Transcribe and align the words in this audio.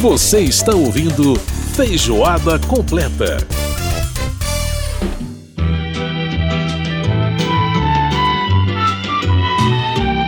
Você 0.00 0.40
está 0.40 0.74
ouvindo 0.74 1.36
Feijoada 1.74 2.58
Completa. 2.58 3.38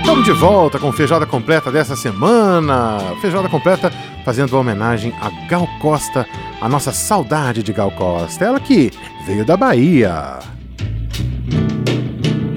Estamos 0.01 0.25
de 0.25 0.33
volta 0.33 0.79
com 0.79 0.91
Feijoada 0.91 1.27
Completa 1.27 1.71
dessa 1.71 1.95
semana. 1.95 2.99
Feijoada 3.21 3.49
Completa 3.49 3.93
fazendo 4.25 4.53
uma 4.53 4.61
homenagem 4.61 5.13
a 5.21 5.29
Gal 5.47 5.69
Costa, 5.81 6.27
a 6.61 6.69
nossa 6.69 6.91
saudade 6.91 7.63
de 7.63 7.73
Gal 7.73 7.91
Costa. 7.91 8.47
Ela 8.47 8.59
que 8.59 8.91
veio 9.27 9.45
da 9.45 9.57
Bahia. 9.57 10.39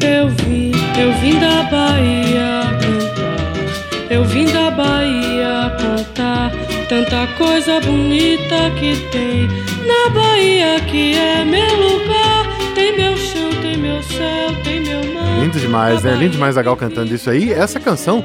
Eu 0.02 0.30
vim, 0.30 0.72
eu 0.98 1.14
vim 1.20 1.38
da 1.40 1.64
Bahia 1.64 2.80
cantar. 2.80 4.10
Eu 4.10 4.24
vim 4.24 4.46
da 4.46 4.72
Bahia 4.72 5.78
contar 5.78 6.71
tanta 6.92 7.26
coisa 7.38 7.80
bonita 7.80 8.70
que 8.78 8.98
tem 9.12 9.48
na 9.88 10.10
Bahia 10.10 10.78
que 10.82 11.16
é 11.16 11.46
meu 11.46 11.74
lugar. 11.78 12.46
Tem 12.76 12.98
meu 12.98 13.16
chão, 13.16 13.50
tem 13.62 13.78
meu 13.78 14.04
céu, 14.04 14.54
tem 14.62 14.82
meu 14.82 15.14
mar. 15.14 15.40
Lindo 15.40 15.58
demais, 15.58 16.04
né? 16.04 16.14
Lindo 16.16 16.34
demais 16.34 16.58
a 16.58 16.62
Gal 16.62 16.76
cantando 16.76 17.16
isso 17.16 17.30
aí. 17.30 17.54
Essa 17.54 17.80
canção 17.80 18.22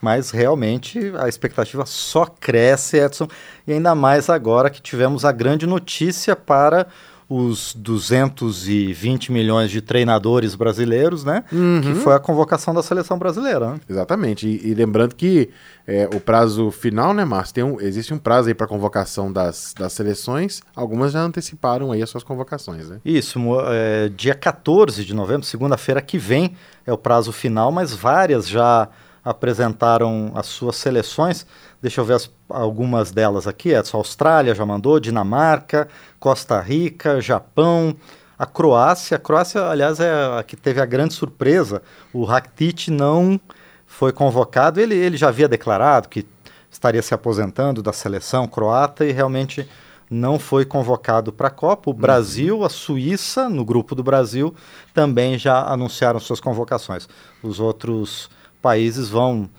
Mas 0.00 0.30
realmente 0.30 1.12
a 1.18 1.28
expectativa 1.28 1.84
só 1.86 2.26
cresce, 2.26 2.98
Edson, 2.98 3.26
e 3.66 3.72
ainda 3.72 3.94
mais 3.94 4.28
agora 4.28 4.70
que 4.70 4.80
tivemos 4.80 5.24
a 5.24 5.32
grande 5.32 5.66
notícia 5.66 6.36
para 6.36 6.86
os 7.28 7.74
220 7.74 9.32
milhões 9.32 9.70
de 9.70 9.80
treinadores 9.80 10.54
brasileiros, 10.54 11.24
né? 11.24 11.44
Uhum. 11.50 11.80
Que 11.80 11.94
foi 11.94 12.14
a 12.14 12.18
convocação 12.18 12.74
da 12.74 12.82
seleção 12.82 13.18
brasileira. 13.18 13.70
Né? 13.70 13.80
Exatamente. 13.88 14.46
E, 14.46 14.70
e, 14.70 14.74
lembrando 14.74 15.14
que 15.14 15.50
é, 15.86 16.08
o 16.14 16.20
prazo 16.20 16.70
final, 16.70 17.14
né, 17.14 17.24
Márcio? 17.24 17.54
Tem 17.54 17.64
um, 17.64 17.80
existe 17.80 18.12
um 18.12 18.18
prazo 18.18 18.48
aí 18.48 18.54
para 18.54 18.66
convocação 18.66 19.32
das, 19.32 19.74
das 19.78 19.92
seleções. 19.92 20.62
Algumas 20.76 21.12
já 21.12 21.20
anteciparam 21.20 21.92
aí 21.92 22.02
as 22.02 22.10
suas 22.10 22.22
convocações, 22.22 22.88
né? 22.88 23.00
Isso. 23.04 23.38
É, 23.68 24.10
dia 24.10 24.34
14 24.34 25.04
de 25.04 25.14
novembro, 25.14 25.46
segunda-feira 25.46 26.00
que 26.02 26.18
vem, 26.18 26.54
é 26.86 26.92
o 26.92 26.98
prazo 26.98 27.32
final, 27.32 27.72
mas 27.72 27.94
várias 27.94 28.46
já 28.46 28.88
apresentaram 29.24 30.30
as 30.34 30.46
suas 30.46 30.76
seleções. 30.76 31.46
Deixa 31.84 32.00
eu 32.00 32.04
ver 32.06 32.14
as, 32.14 32.30
algumas 32.48 33.10
delas 33.10 33.46
aqui. 33.46 33.68
Edson, 33.68 33.98
Austrália 33.98 34.54
já 34.54 34.64
mandou, 34.64 34.98
Dinamarca, 34.98 35.86
Costa 36.18 36.58
Rica, 36.58 37.20
Japão, 37.20 37.94
a 38.38 38.46
Croácia. 38.46 39.18
A 39.18 39.20
Croácia, 39.20 39.66
aliás, 39.66 40.00
é 40.00 40.10
a 40.10 40.42
que 40.42 40.56
teve 40.56 40.80
a 40.80 40.86
grande 40.86 41.12
surpresa. 41.12 41.82
O 42.10 42.24
Rakitic 42.24 42.88
não 42.88 43.38
foi 43.84 44.14
convocado. 44.14 44.80
Ele, 44.80 44.94
ele 44.94 45.18
já 45.18 45.28
havia 45.28 45.46
declarado 45.46 46.08
que 46.08 46.26
estaria 46.70 47.02
se 47.02 47.12
aposentando 47.12 47.82
da 47.82 47.92
seleção 47.92 48.48
croata 48.48 49.04
e 49.04 49.12
realmente 49.12 49.68
não 50.08 50.38
foi 50.38 50.64
convocado 50.64 51.34
para 51.34 51.48
a 51.48 51.50
Copa. 51.50 51.90
O 51.90 51.92
uhum. 51.92 52.00
Brasil, 52.00 52.64
a 52.64 52.70
Suíça, 52.70 53.50
no 53.50 53.62
grupo 53.62 53.94
do 53.94 54.02
Brasil, 54.02 54.54
também 54.94 55.36
já 55.36 55.62
anunciaram 55.70 56.18
suas 56.18 56.40
convocações. 56.40 57.06
Os 57.42 57.60
outros 57.60 58.30
países 58.62 59.10
vão 59.10 59.50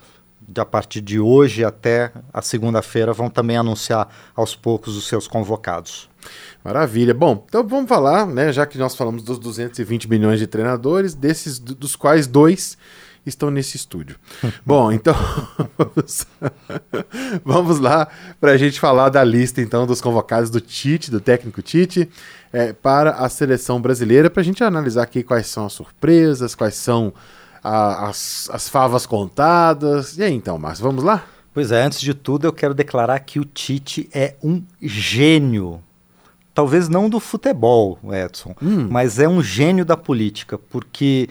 a 0.57 0.65
partir 0.65 1.01
de 1.01 1.19
hoje 1.19 1.63
até 1.63 2.11
a 2.33 2.41
segunda-feira, 2.41 3.13
vão 3.13 3.29
também 3.29 3.57
anunciar 3.57 4.07
aos 4.35 4.55
poucos 4.55 4.95
os 4.95 5.07
seus 5.07 5.27
convocados. 5.27 6.09
Maravilha. 6.63 7.13
Bom, 7.13 7.43
então 7.47 7.65
vamos 7.67 7.87
falar, 7.87 8.25
né, 8.25 8.51
já 8.51 8.65
que 8.65 8.77
nós 8.77 8.95
falamos 8.95 9.23
dos 9.23 9.37
220 9.37 10.09
milhões 10.09 10.39
de 10.39 10.47
treinadores, 10.47 11.13
desses 11.13 11.59
dos 11.59 11.95
quais 11.95 12.27
dois 12.27 12.77
estão 13.25 13.49
nesse 13.49 13.75
estúdio. 13.75 14.17
Bom, 14.65 14.91
então 14.91 15.15
vamos, 15.77 16.27
vamos 17.43 17.79
lá 17.79 18.07
para 18.39 18.51
a 18.51 18.57
gente 18.57 18.79
falar 18.79 19.09
da 19.09 19.23
lista 19.23 19.61
então 19.61 19.85
dos 19.85 20.01
convocados 20.01 20.49
do 20.49 20.61
Tite, 20.61 21.11
do 21.11 21.19
técnico 21.19 21.61
Tite, 21.61 22.09
é, 22.53 22.73
para 22.73 23.11
a 23.11 23.29
seleção 23.29 23.81
brasileira, 23.81 24.29
para 24.29 24.41
a 24.41 24.45
gente 24.45 24.63
analisar 24.63 25.03
aqui 25.03 25.23
quais 25.23 25.47
são 25.47 25.65
as 25.65 25.73
surpresas, 25.73 26.55
quais 26.55 26.75
são 26.75 27.13
a, 27.65 28.09
as, 28.09 28.47
as 28.53 28.69
favas 28.69 29.07
contadas. 29.07 30.19
E 30.19 30.23
aí 30.23 30.33
então, 30.33 30.55
Márcio, 30.59 30.83
vamos 30.83 31.03
lá? 31.03 31.25
Pois 31.51 31.71
é, 31.71 31.81
antes 31.81 31.99
de 31.99 32.13
tudo 32.13 32.45
eu 32.45 32.53
quero 32.53 32.75
declarar 32.75 33.19
que 33.19 33.39
o 33.39 33.45
Tite 33.45 34.07
é 34.13 34.35
um 34.43 34.61
gênio. 34.79 35.81
Talvez 36.53 36.87
não 36.87 37.09
do 37.09 37.19
futebol, 37.19 37.97
Edson, 38.13 38.55
hum. 38.61 38.87
mas 38.89 39.19
é 39.19 39.27
um 39.27 39.41
gênio 39.41 39.83
da 39.83 39.97
política, 39.97 40.57
porque 40.57 41.27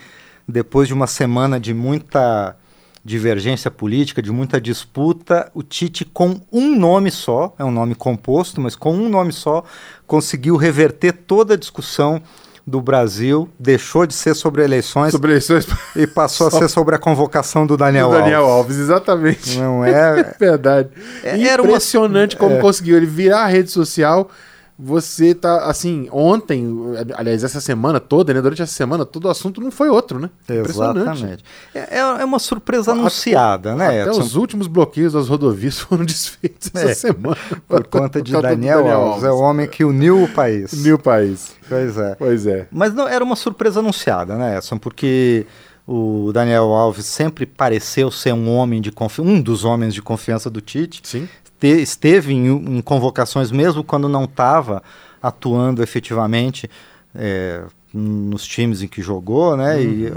depois 0.47 0.89
de 0.89 0.93
uma 0.93 1.07
semana 1.07 1.61
de 1.61 1.73
muita 1.73 2.57
divergência 3.05 3.71
política, 3.71 4.21
de 4.21 4.33
muita 4.33 4.61
disputa, 4.61 5.51
o 5.55 5.63
Tite, 5.63 6.05
com 6.05 6.41
um 6.51 6.77
nome 6.77 7.11
só, 7.11 7.55
é 7.59 7.65
um 7.65 7.71
nome 7.71 7.95
composto, 7.95 8.61
mas 8.61 8.75
com 8.75 8.93
um 8.93 9.09
nome 9.09 9.33
só, 9.33 9.63
conseguiu 10.07 10.57
reverter 10.57 11.13
toda 11.13 11.55
a 11.55 11.57
discussão 11.57 12.21
do 12.67 12.81
Brasil 12.81 13.49
deixou 13.59 14.07
de 14.07 14.15
ser 14.15 14.35
sobre 14.35 14.65
eleições, 14.65 15.13
sobre 15.13 15.33
eleições 15.33 15.67
e 15.95 16.07
passou 16.07 16.47
a 16.47 16.51
ser 16.53 16.69
sobre 16.69 16.95
a 16.95 16.99
convocação 16.99 17.67
do 17.67 17.77
Daniel, 17.77 18.09
do 18.09 18.15
Daniel 18.15 18.45
Alves. 18.45 18.55
Alves. 18.55 18.79
Exatamente. 18.79 19.59
Não 19.59 19.85
é? 19.85 20.21
é 20.21 20.35
verdade. 20.39 20.89
É, 21.23 21.37
Impressionante 21.37 22.37
uma... 22.37 22.41
como 22.41 22.55
é. 22.57 22.61
conseguiu 22.61 22.97
ele 22.97 23.07
virar 23.07 23.43
a 23.43 23.47
rede 23.47 23.71
social 23.71 24.31
você 24.77 25.35
tá, 25.35 25.67
assim, 25.67 26.09
ontem, 26.11 26.69
aliás, 27.15 27.45
essa 27.45 27.61
semana 27.61 28.01
toda, 28.01 28.35
né? 28.35 28.43
Durante 28.43 28.61
essa 28.61 28.73
semana, 28.73 29.05
todo 29.05 29.27
o 29.27 29.29
assunto 29.29 29.61
não 29.61 29.71
foi 29.71 29.89
outro, 29.89 30.19
né? 30.19 30.29
Exatamente. 30.49 31.45
É, 31.73 31.99
é 31.99 32.25
uma 32.25 32.41
surpresa 32.41 32.91
anunciada, 32.91 33.77
né? 33.77 34.03
Até 34.03 34.11
Edson? 34.11 34.21
os 34.21 34.35
últimos 34.35 34.67
bloqueios 34.67 35.13
das 35.13 35.29
rodovias 35.29 35.79
foram 35.81 36.05
desfeitos 36.05 36.73
é, 36.75 36.91
essa 36.91 37.09
semana. 37.09 37.37
Por 37.69 37.87
conta 37.87 38.21
de 38.23 38.33
Daniel, 38.33 38.83
Daniel 38.83 39.01
Alves. 39.01 39.13
Alves. 39.13 39.25
É 39.25 39.31
o 39.31 39.39
homem 39.39 39.69
que 39.69 39.85
uniu 39.85 40.25
o 40.25 40.29
país. 40.29 40.73
Uniu 40.75 40.97
o 40.97 40.99
país. 40.99 41.55
Pois 41.69 41.97
é. 41.97 42.15
Pois 42.17 42.47
é. 42.47 42.67
Mas 42.73 42.93
não, 42.93 43.07
era 43.07 43.23
uma 43.23 43.37
surpresa 43.37 43.79
anunciada, 43.79 44.37
né, 44.37 44.57
Edson? 44.57 44.77
Porque 44.77 45.47
o 45.87 46.33
Daniel 46.33 46.65
Alves 46.65 47.07
sempre 47.07 47.47
pareceu 47.47 48.11
ser 48.11 48.33
um 48.33 48.51
homem 48.51 48.81
de 48.81 48.91
confiança, 48.91 49.31
um 49.31 49.41
dos 49.41 49.65
homens 49.65 49.95
de 49.95 50.03
confiança 50.03 50.51
do 50.51 50.61
Tite. 50.61 51.01
Sim 51.05 51.29
te, 51.65 51.81
esteve 51.81 52.35
em, 52.35 52.47
em, 52.47 52.83
convocações, 52.83 53.51
mesmo 53.51 53.83
quando 53.83 54.07
não 54.07 54.25
estava 54.25 54.83
atuando 55.23 55.83
efetivamente 55.83 56.69
é, 57.15 57.65
nos 57.93 58.45
times 58.45 58.83
em 58.83 58.89
que 58.89 59.01
jogou, 59.01 59.57
né? 59.57 59.77
Uhum. 59.77 59.81
E 59.81 60.13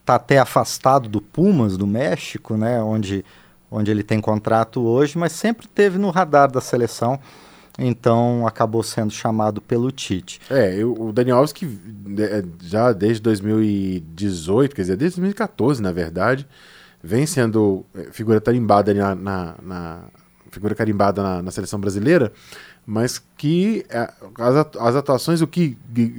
está 0.00 0.16
até 0.16 0.38
afastado 0.38 1.08
do 1.08 1.20
Pumas, 1.20 1.76
do 1.76 1.86
México, 1.86 2.56
né? 2.56 2.82
Onde, 2.82 3.24
onde 3.70 3.92
ele 3.92 4.02
tem 4.02 4.20
contrato 4.20 4.80
hoje, 4.80 5.16
mas 5.16 5.32
sempre 5.32 5.68
teve 5.68 5.98
no 5.98 6.10
radar 6.10 6.50
da 6.50 6.60
seleção. 6.60 7.20
então 7.78 8.44
acabou 8.44 8.82
sendo 8.82 9.12
chamado 9.12 9.60
pelo 9.60 9.92
Tite. 9.92 10.40
É, 10.50 10.74
eu, 10.74 10.94
o 10.98 11.12
Daniel 11.12 11.36
Alves 11.36 11.52
que 11.52 11.64
é, 12.18 12.42
já 12.60 12.92
desde 12.92 13.22
2018, 13.22 14.74
quer 14.74 14.82
dizer, 14.82 14.96
desde 14.96 15.20
2014, 15.20 15.80
na 15.80 15.92
verdade, 15.92 16.44
vem 17.00 17.24
sendo 17.24 17.86
é, 17.94 18.10
figura 18.10 18.40
tarimbada 18.40 18.92
na, 18.92 19.14
na, 19.14 19.54
na 19.62 20.00
figura 20.58 20.74
carimbada 20.74 21.22
na, 21.22 21.42
na, 21.42 21.50
seleção 21.50 21.80
brasileira, 21.80 22.32
mas 22.86 23.22
que 23.36 23.84
é, 23.88 24.12
as, 24.38 24.76
as 24.76 24.96
atuações, 24.96 25.40
o 25.40 25.46
que 25.46 25.76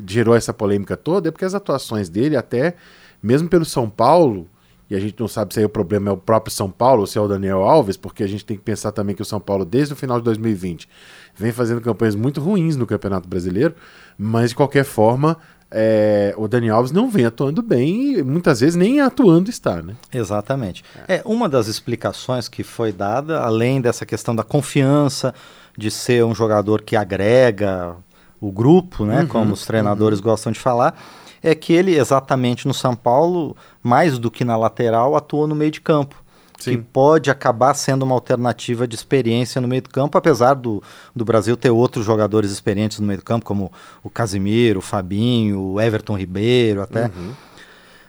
gerou 0.07 0.35
essa 0.35 0.53
polêmica 0.53 0.97
toda 0.97 1.29
é 1.29 1.31
porque 1.31 1.45
as 1.45 1.53
atuações 1.53 2.09
dele, 2.09 2.35
até 2.35 2.75
mesmo 3.21 3.47
pelo 3.49 3.65
São 3.65 3.89
Paulo, 3.89 4.47
e 4.89 4.95
a 4.95 4.99
gente 4.99 5.19
não 5.19 5.27
sabe 5.27 5.53
se 5.53 5.59
aí 5.59 5.65
o 5.65 5.69
problema 5.69 6.09
é 6.09 6.13
o 6.13 6.17
próprio 6.17 6.51
São 6.51 6.69
Paulo 6.69 7.01
ou 7.01 7.07
se 7.07 7.17
é 7.17 7.21
o 7.21 7.27
Daniel 7.27 7.61
Alves, 7.61 7.95
porque 7.95 8.23
a 8.23 8.27
gente 8.27 8.43
tem 8.43 8.57
que 8.57 8.63
pensar 8.63 8.91
também 8.91 9.15
que 9.15 9.21
o 9.21 9.25
São 9.25 9.39
Paulo, 9.39 9.63
desde 9.63 9.93
o 9.93 9.95
final 9.95 10.17
de 10.17 10.25
2020, 10.25 10.89
vem 11.35 11.51
fazendo 11.51 11.79
campanhas 11.79 12.15
muito 12.15 12.41
ruins 12.41 12.75
no 12.75 12.87
Campeonato 12.87 13.29
Brasileiro, 13.29 13.75
mas 14.17 14.49
de 14.49 14.55
qualquer 14.55 14.83
forma, 14.83 15.37
é, 15.71 16.33
o 16.35 16.47
Daniel 16.47 16.77
Alves 16.77 16.91
não 16.91 17.09
vem 17.09 17.25
atuando 17.25 17.61
bem 17.61 18.13
e 18.13 18.23
muitas 18.23 18.59
vezes 18.59 18.75
nem 18.75 19.01
atuando 19.01 19.49
está, 19.49 19.81
né? 19.81 19.95
Exatamente. 20.11 20.83
É 21.07 21.21
uma 21.23 21.47
das 21.47 21.67
explicações 21.67 22.47
que 22.47 22.63
foi 22.63 22.91
dada, 22.91 23.41
além 23.41 23.79
dessa 23.79 24.05
questão 24.05 24.35
da 24.35 24.43
confiança 24.43 25.33
de 25.77 25.91
ser 25.91 26.25
um 26.25 26.33
jogador 26.33 26.81
que 26.81 26.95
agrega 26.95 27.95
o 28.41 28.51
grupo, 28.51 29.05
né, 29.05 29.21
uhum, 29.21 29.27
como 29.27 29.53
os 29.53 29.65
treinadores 29.65 30.19
uhum. 30.19 30.25
gostam 30.25 30.51
de 30.51 30.59
falar, 30.59 30.97
é 31.43 31.53
que 31.53 31.73
ele, 31.73 31.97
exatamente 31.97 32.67
no 32.67 32.73
São 32.73 32.95
Paulo, 32.95 33.55
mais 33.83 34.17
do 34.17 34.31
que 34.31 34.43
na 34.43 34.57
lateral, 34.57 35.15
atuou 35.15 35.47
no 35.47 35.55
meio 35.55 35.71
de 35.71 35.81
campo. 35.81 36.21
Sim. 36.59 36.71
Que 36.71 36.77
pode 36.77 37.31
acabar 37.31 37.73
sendo 37.73 38.03
uma 38.03 38.13
alternativa 38.13 38.85
de 38.85 38.93
experiência 38.93 39.61
no 39.61 39.67
meio 39.67 39.81
do 39.81 39.89
campo, 39.89 40.17
apesar 40.17 40.55
do, 40.55 40.83
do 41.15 41.23
Brasil 41.23 41.55
ter 41.55 41.69
outros 41.69 42.05
jogadores 42.05 42.51
experientes 42.51 42.99
no 42.99 43.07
meio 43.07 43.19
do 43.19 43.25
campo, 43.25 43.45
como 43.45 43.71
o 44.03 44.09
Casimiro, 44.09 44.79
o 44.79 44.81
Fabinho, 44.81 45.59
o 45.59 45.81
Everton 45.81 46.17
Ribeiro 46.17 46.81
até. 46.81 47.05
Uhum. 47.05 47.31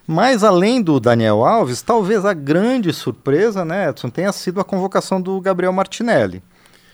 Mas 0.04 0.42
além 0.42 0.82
do 0.82 0.98
Daniel 0.98 1.44
Alves, 1.44 1.82
talvez 1.82 2.24
a 2.24 2.34
grande 2.34 2.92
surpresa, 2.92 3.64
né, 3.64 3.88
Edson, 3.88 4.10
tenha 4.10 4.32
sido 4.32 4.60
a 4.60 4.64
convocação 4.64 5.22
do 5.22 5.40
Gabriel 5.40 5.72
Martinelli. 5.72 6.42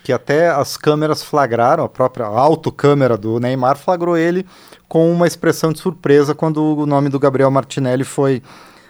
Que 0.04 0.12
até 0.12 0.50
as 0.50 0.76
câmeras 0.76 1.22
flagraram, 1.22 1.82
a 1.82 1.88
própria 1.88 2.26
autocâmera 2.26 3.16
do 3.16 3.40
Neymar 3.40 3.78
flagrou 3.78 4.18
ele 4.18 4.46
com 4.86 5.10
uma 5.10 5.26
expressão 5.26 5.72
de 5.72 5.78
surpresa 5.78 6.34
quando 6.34 6.62
o 6.62 6.84
nome 6.84 7.08
do 7.08 7.18
Gabriel 7.18 7.50
Martinelli 7.50 8.04
foi 8.04 8.42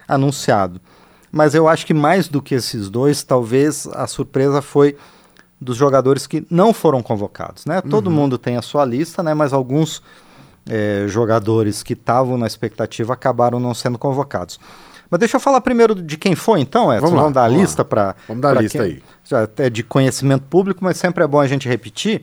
anunciado. 0.08 0.80
Mas 1.36 1.54
eu 1.54 1.68
acho 1.68 1.84
que 1.84 1.92
mais 1.92 2.28
do 2.28 2.40
que 2.40 2.54
esses 2.54 2.88
dois, 2.88 3.22
talvez 3.22 3.86
a 3.88 4.06
surpresa 4.06 4.62
foi 4.62 4.96
dos 5.60 5.76
jogadores 5.76 6.26
que 6.26 6.46
não 6.50 6.72
foram 6.72 7.02
convocados, 7.02 7.66
né? 7.66 7.82
Uhum. 7.84 7.90
Todo 7.90 8.10
mundo 8.10 8.38
tem 8.38 8.56
a 8.56 8.62
sua 8.62 8.84
lista, 8.84 9.22
né? 9.22 9.34
Mas 9.34 9.52
alguns 9.52 10.02
é, 10.68 11.04
jogadores 11.08 11.82
que 11.82 11.92
estavam 11.92 12.38
na 12.38 12.46
expectativa 12.46 13.12
acabaram 13.12 13.60
não 13.60 13.74
sendo 13.74 13.98
convocados. 13.98 14.58
Mas 15.10 15.20
deixa 15.20 15.36
eu 15.36 15.40
falar 15.40 15.60
primeiro 15.60 15.94
de 15.94 16.16
quem 16.16 16.34
foi, 16.34 16.60
então, 16.60 16.92
Edson. 16.92 17.06
Vamos, 17.06 17.20
vamos 17.20 17.34
dar 17.34 17.44
a 17.44 17.48
lista 17.48 17.84
para. 17.84 18.16
Vamos 18.26 18.42
dar 18.42 18.56
a 18.56 18.60
lista 18.62 18.78
quem, 18.78 18.92
aí. 18.94 19.02
Já 19.22 19.48
é 19.58 19.68
de 19.68 19.82
conhecimento 19.82 20.44
público, 20.44 20.82
mas 20.82 20.96
sempre 20.96 21.22
é 21.22 21.26
bom 21.26 21.38
a 21.38 21.46
gente 21.46 21.68
repetir 21.68 22.22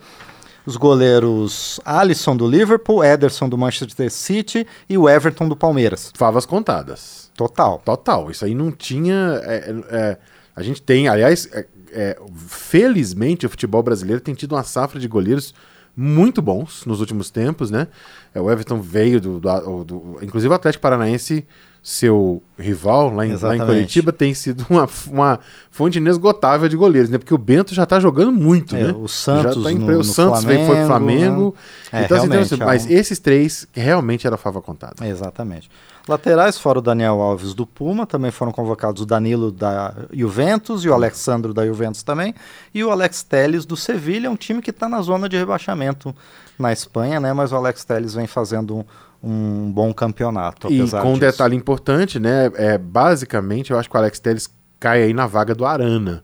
os 0.65 0.75
goleiros 0.75 1.79
Alisson 1.85 2.35
do 2.35 2.47
Liverpool, 2.47 3.03
Ederson 3.03 3.47
do 3.47 3.57
Manchester 3.57 4.09
City 4.11 4.65
e 4.89 4.97
o 4.97 5.07
Everton 5.07 5.47
do 5.47 5.55
Palmeiras. 5.55 6.11
Favas 6.15 6.45
contadas. 6.45 7.22
Total. 7.35 7.81
Total. 7.83 8.29
Isso 8.31 8.45
aí 8.45 8.53
não 8.55 8.71
tinha. 8.71 9.41
É, 9.43 9.75
é, 9.89 10.17
a 10.55 10.61
gente 10.61 10.81
tem, 10.81 11.07
aliás, 11.07 11.49
é, 11.51 11.65
é, 11.91 12.19
felizmente 12.47 13.45
o 13.45 13.49
futebol 13.49 13.81
brasileiro 13.81 14.21
tem 14.21 14.33
tido 14.33 14.53
uma 14.53 14.63
safra 14.63 14.99
de 14.99 15.07
goleiros 15.07 15.53
muito 15.95 16.41
bons 16.41 16.85
nos 16.85 16.99
últimos 16.99 17.29
tempos, 17.29 17.69
né? 17.69 17.87
É, 18.33 18.41
o 18.41 18.51
Everton 18.51 18.81
veio 18.81 19.21
do, 19.21 19.39
do, 19.39 19.83
do, 19.83 20.19
Inclusive 20.21 20.51
o 20.51 20.55
Atlético 20.55 20.81
Paranaense 20.81 21.45
seu 21.83 22.41
rival 22.57 23.13
lá 23.13 23.27
em, 23.27 23.35
lá 23.35 23.57
em 23.57 23.59
Curitiba 23.59 24.13
tem 24.13 24.33
sido 24.33 24.65
uma, 24.69 24.87
uma 25.07 25.39
fonte 25.69 25.97
inesgotável 25.97 26.69
de 26.69 26.77
goleiros, 26.77 27.09
né? 27.09 27.17
Porque 27.17 27.33
o 27.33 27.37
Bento 27.37 27.75
já 27.75 27.83
está 27.83 27.99
jogando 27.99 28.31
muito, 28.31 28.73
é, 28.73 28.83
né? 28.85 28.95
O 28.97 29.09
Santos, 29.09 29.61
tá 29.61 29.71
no, 29.71 29.99
o 29.99 30.03
Santos 30.03 30.43
Flamengo, 30.43 30.65
foi 30.65 30.75
pro 30.77 30.85
Flamengo. 30.85 31.55
Né? 31.91 32.05
Então, 32.05 32.17
assim, 32.17 32.27
então, 32.27 32.39
assim, 32.39 32.55
é 32.55 32.65
mas 32.65 32.89
esses 32.89 33.19
três 33.19 33.67
realmente 33.73 34.25
era 34.25 34.37
fava 34.37 34.61
contada. 34.61 35.05
Exatamente. 35.05 35.69
Laterais, 36.07 36.57
fora 36.57 36.79
o 36.79 36.81
Daniel 36.81 37.21
Alves 37.21 37.53
do 37.53 37.67
Puma, 37.67 38.07
também 38.07 38.31
foram 38.31 38.53
convocados 38.53 39.01
o 39.01 39.05
Danilo 39.05 39.51
da 39.51 39.93
Juventus 40.13 40.85
e 40.85 40.89
o 40.89 40.93
Alexandro 40.93 41.53
da 41.53 41.65
Juventus 41.65 42.01
também, 42.01 42.33
e 42.73 42.81
o 42.81 42.91
Alex 42.91 43.23
Teles 43.23 43.65
do 43.65 43.75
Sevilha, 43.75 44.31
um 44.31 44.35
time 44.37 44.61
que 44.61 44.69
está 44.69 44.87
na 44.87 45.01
zona 45.01 45.27
de 45.27 45.37
rebaixamento 45.37 46.15
na 46.57 46.71
Espanha, 46.71 47.19
né? 47.19 47.33
Mas 47.33 47.51
o 47.51 47.57
Alex 47.57 47.83
Teles 47.83 48.13
vem 48.13 48.27
fazendo 48.27 48.77
um 48.77 48.85
um 49.23 49.71
bom 49.71 49.93
campeonato. 49.93 50.71
E 50.71 50.89
com 50.89 51.13
um 51.13 51.17
detalhe 51.17 51.55
importante, 51.55 52.19
né? 52.19 52.51
É, 52.55 52.77
basicamente, 52.77 53.71
eu 53.71 53.79
acho 53.79 53.89
que 53.89 53.95
o 53.95 53.99
Alex 53.99 54.19
Telles 54.19 54.53
cai 54.79 55.03
aí 55.03 55.13
na 55.13 55.25
vaga 55.25 55.55
do 55.55 55.65
Arana. 55.65 56.23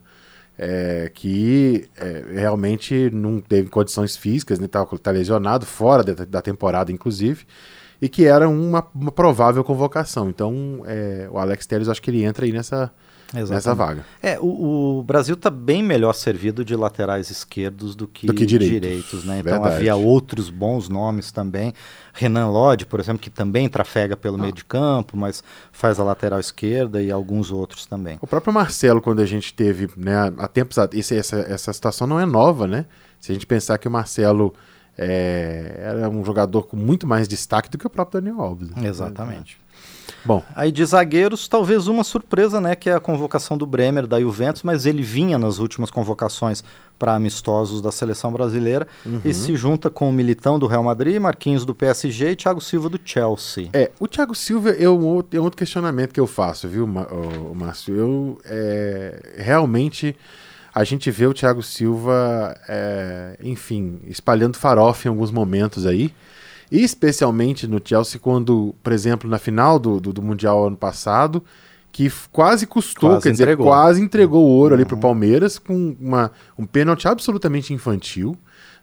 É, 0.62 1.10
que 1.14 1.88
é, 1.96 2.22
realmente 2.34 3.08
não 3.14 3.40
teve 3.40 3.70
condições 3.70 4.14
físicas, 4.14 4.58
né, 4.58 4.68
tá, 4.68 4.84
tá 4.84 5.10
lesionado, 5.10 5.64
fora 5.64 6.04
da, 6.04 6.26
da, 6.26 6.42
temporada, 6.42 6.92
inclusive, 6.92 7.46
e 7.98 8.10
que 8.10 8.26
era 8.26 8.46
uma, 8.46 8.86
uma 8.94 9.10
provável 9.10 9.64
convocação. 9.64 10.28
Então, 10.28 10.82
é, 10.84 11.26
o 11.32 11.38
Alex 11.38 11.64
Telles, 11.64 11.88
acho 11.88 12.02
que 12.02 12.10
ele 12.10 12.24
entra 12.24 12.44
aí 12.44 12.52
nessa, 12.52 12.92
Exatamente. 13.32 13.52
nessa 13.52 13.74
vaga. 13.74 14.04
É, 14.22 14.38
o, 14.40 14.98
o 14.98 15.02
Brasil 15.02 15.34
está 15.34 15.50
bem 15.50 15.82
melhor 15.82 16.12
servido 16.12 16.64
de 16.64 16.74
laterais 16.74 17.30
esquerdos 17.30 17.94
do 17.94 18.08
que, 18.08 18.26
do 18.26 18.34
que 18.34 18.44
direitos. 18.44 18.80
direitos. 18.80 19.24
né? 19.24 19.38
Então 19.38 19.52
Verdade. 19.52 19.76
havia 19.76 19.94
outros 19.94 20.50
bons 20.50 20.88
nomes 20.88 21.30
também. 21.30 21.72
Renan 22.12 22.48
Lodge, 22.48 22.86
por 22.86 22.98
exemplo, 22.98 23.20
que 23.20 23.30
também 23.30 23.68
trafega 23.68 24.16
pelo 24.16 24.36
ah. 24.36 24.40
meio 24.40 24.52
de 24.52 24.64
campo, 24.64 25.16
mas 25.16 25.44
faz 25.70 26.00
a 26.00 26.04
lateral 26.04 26.40
esquerda 26.40 27.00
e 27.00 27.10
alguns 27.10 27.52
outros 27.52 27.86
também. 27.86 28.18
O 28.20 28.26
próprio 28.26 28.52
Marcelo, 28.52 29.00
quando 29.00 29.20
a 29.20 29.26
gente 29.26 29.54
teve, 29.54 29.88
né, 29.96 30.32
há 30.36 30.48
tempos, 30.48 30.76
esse, 30.92 31.16
essa, 31.16 31.36
essa 31.40 31.72
situação 31.72 32.06
não 32.06 32.18
é 32.18 32.26
nova, 32.26 32.66
né? 32.66 32.86
Se 33.20 33.30
a 33.30 33.34
gente 33.34 33.46
pensar 33.46 33.78
que 33.78 33.86
o 33.86 33.90
Marcelo 33.90 34.54
é, 34.98 35.76
era 35.78 36.10
um 36.10 36.24
jogador 36.24 36.64
com 36.64 36.76
muito 36.76 37.06
mais 37.06 37.28
destaque 37.28 37.70
do 37.70 37.78
que 37.78 37.86
o 37.86 37.90
próprio 37.90 38.20
Daniel 38.20 38.40
Alves. 38.42 38.70
Né? 38.70 38.76
Bom, 40.24 40.42
aí 40.54 40.70
de 40.70 40.84
zagueiros, 40.84 41.48
talvez 41.48 41.86
uma 41.86 42.04
surpresa, 42.04 42.60
né, 42.60 42.74
que 42.74 42.90
é 42.90 42.94
a 42.94 43.00
convocação 43.00 43.56
do 43.56 43.66
Bremer 43.66 44.06
da 44.06 44.20
Juventus, 44.20 44.62
mas 44.62 44.86
ele 44.86 45.02
vinha 45.02 45.38
nas 45.38 45.58
últimas 45.58 45.90
convocações 45.90 46.62
para 46.98 47.14
amistosos 47.14 47.80
da 47.80 47.90
seleção 47.90 48.30
brasileira 48.30 48.86
uhum. 49.06 49.22
e 49.24 49.32
se 49.32 49.56
junta 49.56 49.88
com 49.88 50.10
o 50.10 50.12
Militão 50.12 50.58
do 50.58 50.66
Real 50.66 50.82
Madrid, 50.82 51.18
Marquinhos 51.18 51.64
do 51.64 51.74
PSG 51.74 52.32
e 52.32 52.36
Thiago 52.36 52.60
Silva 52.60 52.90
do 52.90 53.00
Chelsea. 53.02 53.70
É, 53.72 53.90
o 53.98 54.06
Thiago 54.06 54.34
Silva 54.34 54.70
é 54.70 54.88
um 54.88 55.06
outro, 55.06 55.38
é 55.38 55.40
um 55.40 55.44
outro 55.44 55.56
questionamento 55.56 56.12
que 56.12 56.20
eu 56.20 56.26
faço, 56.26 56.68
viu, 56.68 56.86
Márcio? 56.86 57.96
Eu 57.96 58.38
é, 58.44 59.34
realmente 59.38 60.14
a 60.74 60.84
gente 60.84 61.10
vê 61.10 61.26
o 61.26 61.32
Thiago 61.32 61.62
Silva, 61.62 62.54
é, 62.68 63.36
enfim, 63.42 64.00
espalhando 64.06 64.56
farofa 64.56 65.08
em 65.08 65.10
alguns 65.10 65.30
momentos 65.30 65.86
aí 65.86 66.12
especialmente 66.70 67.66
no 67.66 67.80
Chelsea, 67.84 68.20
quando, 68.20 68.74
por 68.82 68.92
exemplo, 68.92 69.28
na 69.28 69.38
final 69.38 69.78
do, 69.78 70.00
do, 70.00 70.12
do 70.12 70.22
Mundial 70.22 70.66
ano 70.66 70.76
passado, 70.76 71.42
que 71.92 72.10
quase 72.30 72.66
custou, 72.66 73.10
quase 73.10 73.22
quer 73.24 73.30
entregou. 73.30 73.66
dizer, 73.66 73.70
quase 73.70 74.02
entregou 74.02 74.44
o 74.44 74.48
ouro 74.48 74.74
uhum. 74.74 74.80
ali 74.80 74.84
para 74.84 74.96
o 74.96 75.00
Palmeiras 75.00 75.58
com 75.58 75.96
uma, 76.00 76.30
um 76.56 76.64
pênalti 76.64 77.08
absolutamente 77.08 77.74
infantil, 77.74 78.36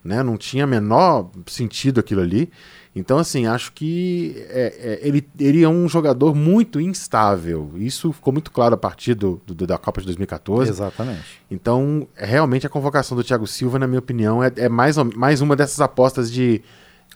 né? 0.03 0.21
Não 0.21 0.37
tinha 0.37 0.67
menor 0.67 1.29
sentido 1.45 1.99
aquilo 1.99 2.21
ali. 2.21 2.51
Então, 2.95 3.19
assim, 3.19 3.45
acho 3.45 3.73
que 3.73 4.35
é, 4.49 4.99
é, 5.03 5.07
ele, 5.07 5.27
ele 5.39 5.61
é 5.61 5.69
um 5.69 5.87
jogador 5.87 6.33
muito 6.33 6.81
instável. 6.81 7.71
Isso 7.75 8.11
ficou 8.11 8.33
muito 8.33 8.51
claro 8.51 8.73
a 8.73 8.77
partir 8.77 9.13
do, 9.13 9.39
do 9.45 9.67
da 9.67 9.77
Copa 9.77 10.01
de 10.01 10.07
2014. 10.07 10.71
Exatamente. 10.71 11.41
Então, 11.49 12.07
realmente, 12.15 12.65
a 12.65 12.69
convocação 12.69 13.15
do 13.15 13.23
Thiago 13.23 13.45
Silva, 13.45 13.77
na 13.77 13.85
minha 13.87 13.99
opinião, 13.99 14.43
é, 14.43 14.51
é 14.55 14.67
mais, 14.67 14.97
mais 15.15 15.41
uma 15.41 15.55
dessas 15.55 15.79
apostas 15.79 16.31
de 16.31 16.61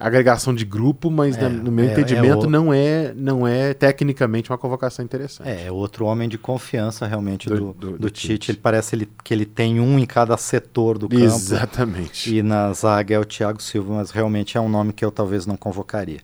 agregação 0.02 0.54
de 0.54 0.66
grupo, 0.66 1.12
mas 1.12 1.38
é, 1.38 1.48
no 1.48 1.72
meu 1.72 1.86
é, 1.86 1.92
entendimento 1.92 2.46
é 2.46 2.48
o... 2.48 2.50
não 2.50 2.74
é 2.74 3.14
não 3.16 3.48
é 3.48 3.74
tecnicamente 3.74 4.52
uma 4.52 4.58
convocação 4.58 5.06
interessante. 5.06 5.48
É, 5.48 5.68
é 5.68 5.72
outro 5.72 6.06
homem 6.06 6.28
de 6.28 6.38
confiança 6.38 7.06
realmente 7.06 7.48
do, 7.48 7.56
do, 7.56 7.74
do, 7.74 8.00
do 8.00 8.10
Tite. 8.10 8.34
Tite. 8.34 8.52
Ele 8.52 8.60
parece 8.62 8.96
ele, 8.96 9.10
que 9.24 9.34
ele 9.34 9.46
tem 9.46 9.80
um 9.80 10.00
em 10.00 10.06
cada 10.06 10.36
setor 10.38 10.98
do 10.98 11.08
campo. 11.08 11.24
Exatamente. 11.24 12.36
E 12.36 12.42
na 12.42 12.74
zaga 12.74 13.16
é 13.16 13.20
o 13.20 13.26
Thiago 13.26 13.62
Silva, 13.62 13.96
mas 13.96 14.12
realmente 14.12 14.58
é 14.58 14.62
um 14.62 14.70
nome 14.70 14.92
que 14.92 15.06
eu 15.06 15.12
talvez 15.12 15.46
não 15.46 15.56
convocaria. 15.56 16.20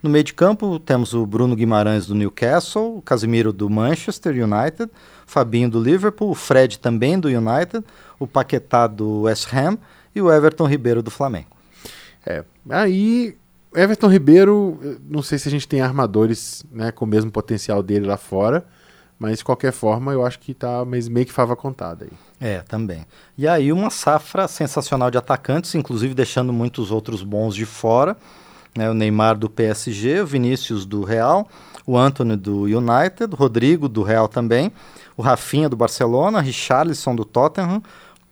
No 0.00 0.08
meio 0.08 0.22
de 0.22 0.32
campo 0.32 0.78
temos 0.78 1.12
o 1.12 1.26
Bruno 1.26 1.56
Guimarães 1.56 2.06
do 2.06 2.14
Newcastle, 2.14 2.98
o 2.98 3.02
Casimiro 3.02 3.52
do 3.52 3.68
Manchester 3.68 4.32
United, 4.32 4.88
Fabinho 5.26 5.68
do 5.68 5.82
Liverpool, 5.82 6.30
o 6.30 6.34
Fred 6.34 6.78
também 6.78 7.18
do 7.18 7.26
United, 7.26 7.84
o 8.18 8.26
Paquetá 8.26 8.86
do 8.86 9.22
West 9.22 9.52
Ham 9.52 9.76
e 10.14 10.22
o 10.22 10.32
Everton 10.32 10.66
Ribeiro 10.66 11.02
do 11.02 11.10
Flamengo. 11.10 11.57
É. 12.28 12.44
Aí, 12.68 13.34
Everton 13.74 14.08
Ribeiro, 14.08 14.98
não 15.08 15.22
sei 15.22 15.38
se 15.38 15.48
a 15.48 15.50
gente 15.50 15.66
tem 15.66 15.80
armadores 15.80 16.62
né, 16.70 16.92
com 16.92 17.06
o 17.06 17.08
mesmo 17.08 17.30
potencial 17.30 17.82
dele 17.82 18.06
lá 18.06 18.18
fora, 18.18 18.66
Mas 19.18 19.38
de 19.38 19.44
qualquer 19.44 19.72
forma, 19.72 20.12
eu 20.12 20.24
acho 20.24 20.38
que 20.38 20.52
tá 20.52 20.84
meio 20.84 21.26
que 21.26 21.32
fava 21.32 21.56
contada 21.56 22.04
aí. 22.04 22.10
É, 22.38 22.60
também. 22.60 23.06
E 23.36 23.48
aí 23.48 23.72
uma 23.72 23.90
safra 23.90 24.46
sensacional 24.46 25.10
de 25.10 25.18
atacantes, 25.18 25.74
inclusive 25.74 26.14
deixando 26.14 26.52
muitos 26.52 26.90
outros 26.92 27.22
bons 27.22 27.54
de 27.54 27.64
fora. 27.64 28.16
Né? 28.76 28.88
O 28.90 28.94
Neymar 28.94 29.36
do 29.36 29.48
PSG, 29.48 30.20
o 30.20 30.26
Vinícius 30.26 30.84
do 30.84 31.02
Real, 31.02 31.48
o 31.86 31.96
Anthony 31.96 32.36
do 32.36 32.64
United, 32.64 33.32
o 33.32 33.36
Rodrigo 33.36 33.88
do 33.88 34.02
Real 34.02 34.28
também, 34.28 34.70
o 35.16 35.22
Rafinha 35.22 35.68
do 35.68 35.76
Barcelona, 35.76 36.40
Richarlison 36.40 37.16
do 37.16 37.24
Tottenham, 37.24 37.82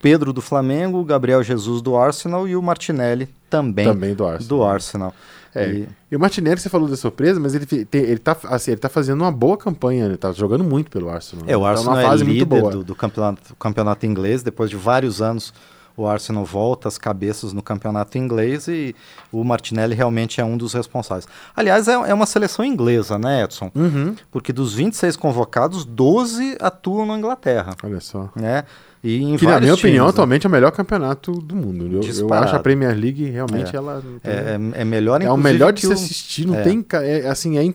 Pedro 0.06 0.32
do 0.32 0.40
Flamengo, 0.40 0.98
o 1.00 1.04
Gabriel 1.04 1.42
Jesus 1.42 1.82
do 1.82 1.96
Arsenal 1.96 2.46
e 2.46 2.54
o 2.54 2.62
Martinelli 2.62 3.28
também, 3.50 3.84
Também 3.84 4.14
do 4.14 4.25
Arsenal. 4.25 4.48
do 4.48 4.64
Arsenal. 4.64 5.14
É. 5.52 5.68
E- 5.70 5.88
E 6.12 6.14
o 6.14 6.20
Martinelli, 6.20 6.60
você 6.60 6.68
falou 6.68 6.86
da 6.88 6.96
surpresa, 6.96 7.40
mas 7.40 7.52
ele, 7.56 7.66
tem- 7.66 7.86
ele, 8.02 8.18
tá, 8.18 8.36
assim, 8.44 8.70
ele 8.70 8.80
tá 8.80 8.88
fazendo 8.88 9.22
uma 9.22 9.32
boa 9.32 9.56
campanha, 9.56 10.04
ele 10.04 10.16
tá 10.16 10.30
jogando 10.30 10.62
muito 10.62 10.90
pelo 10.92 11.10
Arsenal. 11.10 11.44
É, 11.48 11.56
o 11.56 11.62
Tá 11.62 11.70
Arsenal 11.70 11.94
numa 11.94 12.02
é 12.02 12.06
fase 12.06 12.22
muito 12.25 12.38
líder 12.38 12.60
boa. 12.60 12.70
do, 12.72 12.84
do 12.84 12.94
campeonato, 12.94 13.56
campeonato 13.56 14.06
inglês. 14.06 14.44
Depois 14.44 14.70
de 14.70 14.76
vários 14.76 15.20
anos, 15.20 15.52
o 15.96 16.06
Arsenal 16.06 16.44
volta 16.44 16.86
as 16.86 16.98
cabeças 16.98 17.52
no 17.54 17.62
campeonato 17.62 18.16
inglês 18.18 18.68
e 18.68 18.94
o 19.32 19.42
Martinelli 19.42 19.94
realmente 19.94 20.40
é 20.40 20.44
um 20.44 20.56
dos 20.56 20.75
responsáveis. 20.75 21.26
Aliás, 21.56 21.88
é, 21.88 21.94
é 21.94 22.14
uma 22.14 22.26
seleção 22.26 22.64
inglesa, 22.64 23.18
né, 23.18 23.42
Edson? 23.42 23.70
Uhum. 23.75 24.14
Porque 24.30 24.52
dos 24.52 24.75
26 24.75 25.16
convocados, 25.16 25.84
12 25.84 26.56
atuam 26.60 27.06
na 27.06 27.18
Inglaterra. 27.18 27.75
Olha 27.82 27.98
só. 28.00 28.28
Né? 28.36 28.62
E 29.05 29.37
Que, 29.38 29.45
na 29.47 29.61
minha 29.61 29.75
opinião, 29.75 29.76
times, 29.76 30.03
né? 30.03 30.09
atualmente 30.09 30.47
é 30.47 30.49
o 30.49 30.53
melhor 30.53 30.73
campeonato 30.73 31.33
do 31.33 31.55
mundo. 31.55 31.85
Eu, 32.03 32.29
eu 32.29 32.35
acho 32.35 32.57
a 32.57 32.59
Premier 32.59 32.97
League 32.99 33.25
realmente 33.31 33.75
É. 33.75 33.79
ela. 33.79 34.03
É, 34.25 34.31
é, 34.31 34.81
é 34.81 34.85
melhor, 34.85 35.23
É 35.23 35.31
o 35.31 35.37
melhor 35.37 35.73
de 35.73 35.83
se 35.83 35.87
o- 35.88 35.93
assistir, 35.93 36.47
não 36.47 36.57
é. 36.57 36.62
tem. 36.62 36.85
É, 37.03 37.29
assim, 37.29 37.57
é, 37.59 37.73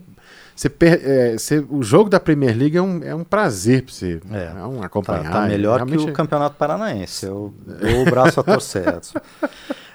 você 0.56 0.68
per- 0.70 1.00
é, 1.04 1.38
você- 1.38 1.63
o 1.70 1.82
jogo 1.82 2.10
da 2.10 2.20
Premier 2.20 2.58
League 2.58 2.75
é 2.75 2.82
um, 2.82 3.01
é 3.04 3.16
um 3.16 3.24
prazer 3.24 3.84
pra 3.84 3.94
você 3.94 4.20
É. 4.32 4.51
é 4.60 4.63
um 4.66 4.80
Tá, 4.80 4.86
acompanhar. 4.88 5.32
tá 5.32 5.42
melhor 5.48 5.75
realmente 5.78 6.04
que 6.06 6.12
o 6.12 6.13
Campeonato 6.13 6.56
Paranaense. 6.58 7.25
Eu 7.25 7.54
dou 7.66 8.01
o 8.01 8.06
braço 8.06 8.40
a 8.40 8.44
torcer. 8.44 8.84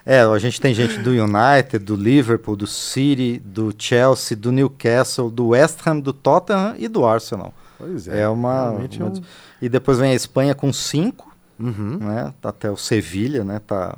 É, 0.09 0.21
a 0.21 0.39
gente 0.39 0.61
tem 0.61 0.73
gente 0.73 1.01
do 1.01 1.11
United, 1.11 1.81
do 1.85 1.97
Liverpool, 1.97 2.55
do 2.55 2.65
City, 2.65 3.43
do 3.45 3.75
Chelsea, 3.77 4.37
do 4.37 4.53
Newcastle, 4.53 5.29
do 5.29 5.49
West 5.49 5.79
Ham, 5.85 5.99
do 5.99 6.13
Tottenham 6.13 6.77
e 6.79 6.87
do 6.87 7.05
Arsenal. 7.05 7.53
Pois 7.79 8.09
é. 8.09 8.23
É, 8.23 8.29
uma. 8.29 8.75
é 8.91 9.03
uma- 9.03 9.11
um- 9.11 9.23
E 9.61 9.69
depois 9.69 9.99
vem 9.99 10.11
a 10.13 10.15
Espanha 10.15 10.55
com 10.55 10.73
cinco, 10.73 11.35
Uhum. 11.59 11.99
né? 12.01 12.33
Tá 12.41 12.49
Até 12.51 12.71
o 12.71 12.77
Sevilha, 12.77 13.45
né? 13.45 13.61
Tá 13.67 13.97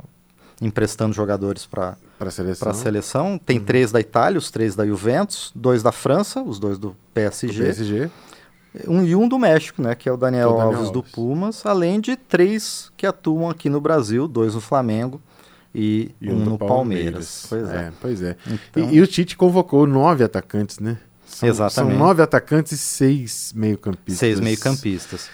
emprestando 0.61 1.15
jogadores 1.15 1.67
para 1.67 1.97
Pra 2.19 2.31
seleção. 2.31 2.69
a 2.71 2.75
seleção. 2.75 3.39
Tem 3.39 3.61
três 3.61 3.93
da 3.93 4.01
Itália, 4.01 4.39
os 4.39 4.51
três 4.51 4.75
da 4.75 4.85
Juventus, 4.87 5.53
dois 5.55 5.83
da 5.83 5.93
França, 5.93 6.43
os 6.43 6.59
dois 6.59 6.79
do 6.79 6.89
do 6.91 6.97
PSG. 7.15 7.63
PSG. 7.65 8.11
Um, 8.87 9.03
e 9.05 9.15
um 9.17 9.29
do 9.29 9.39
México, 9.39 9.81
né? 9.81 9.95
Que 9.95 10.09
é 10.09 10.13
o 10.13 10.17
Daniel, 10.17 10.51
é 10.51 10.53
o 10.53 10.57
Daniel 10.57 10.77
Alves, 10.77 10.91
do 10.91 10.99
Alves. 10.99 11.13
Pumas, 11.13 11.65
além 11.67 12.01
de 12.01 12.17
três 12.17 12.91
que 12.97 13.07
atuam 13.07 13.49
aqui 13.49 13.69
no 13.71 13.81
Brasil, 13.81 14.29
dois 14.29 14.55
no 14.55 14.61
Flamengo 14.61 15.21
e, 15.75 16.11
E 16.21 16.31
um, 16.31 16.39
do 16.45 16.51
no 16.51 16.59
Palmeiras. 16.59 17.47
Pois 17.49 17.69
é. 17.69 17.93
pois 18.01 18.23
é. 18.23 18.37
Então- 18.47 18.91
E, 18.91 18.97
e 18.97 19.01
o 19.01 19.07
Tite 19.07 19.37
convocou 19.37 19.87
nove 19.87 20.23
atacantes, 20.23 20.79
né? 20.81 20.99
São, 21.39 21.49
Exatamente. 21.49 21.93
São 21.97 22.07
nove 22.07 22.23
atacantes 22.23 22.73
e 22.73 22.79
seis 22.79 23.53
meio-campistas. 23.55 24.19
Seis 24.19 24.41
meio-campistas. 24.41 25.29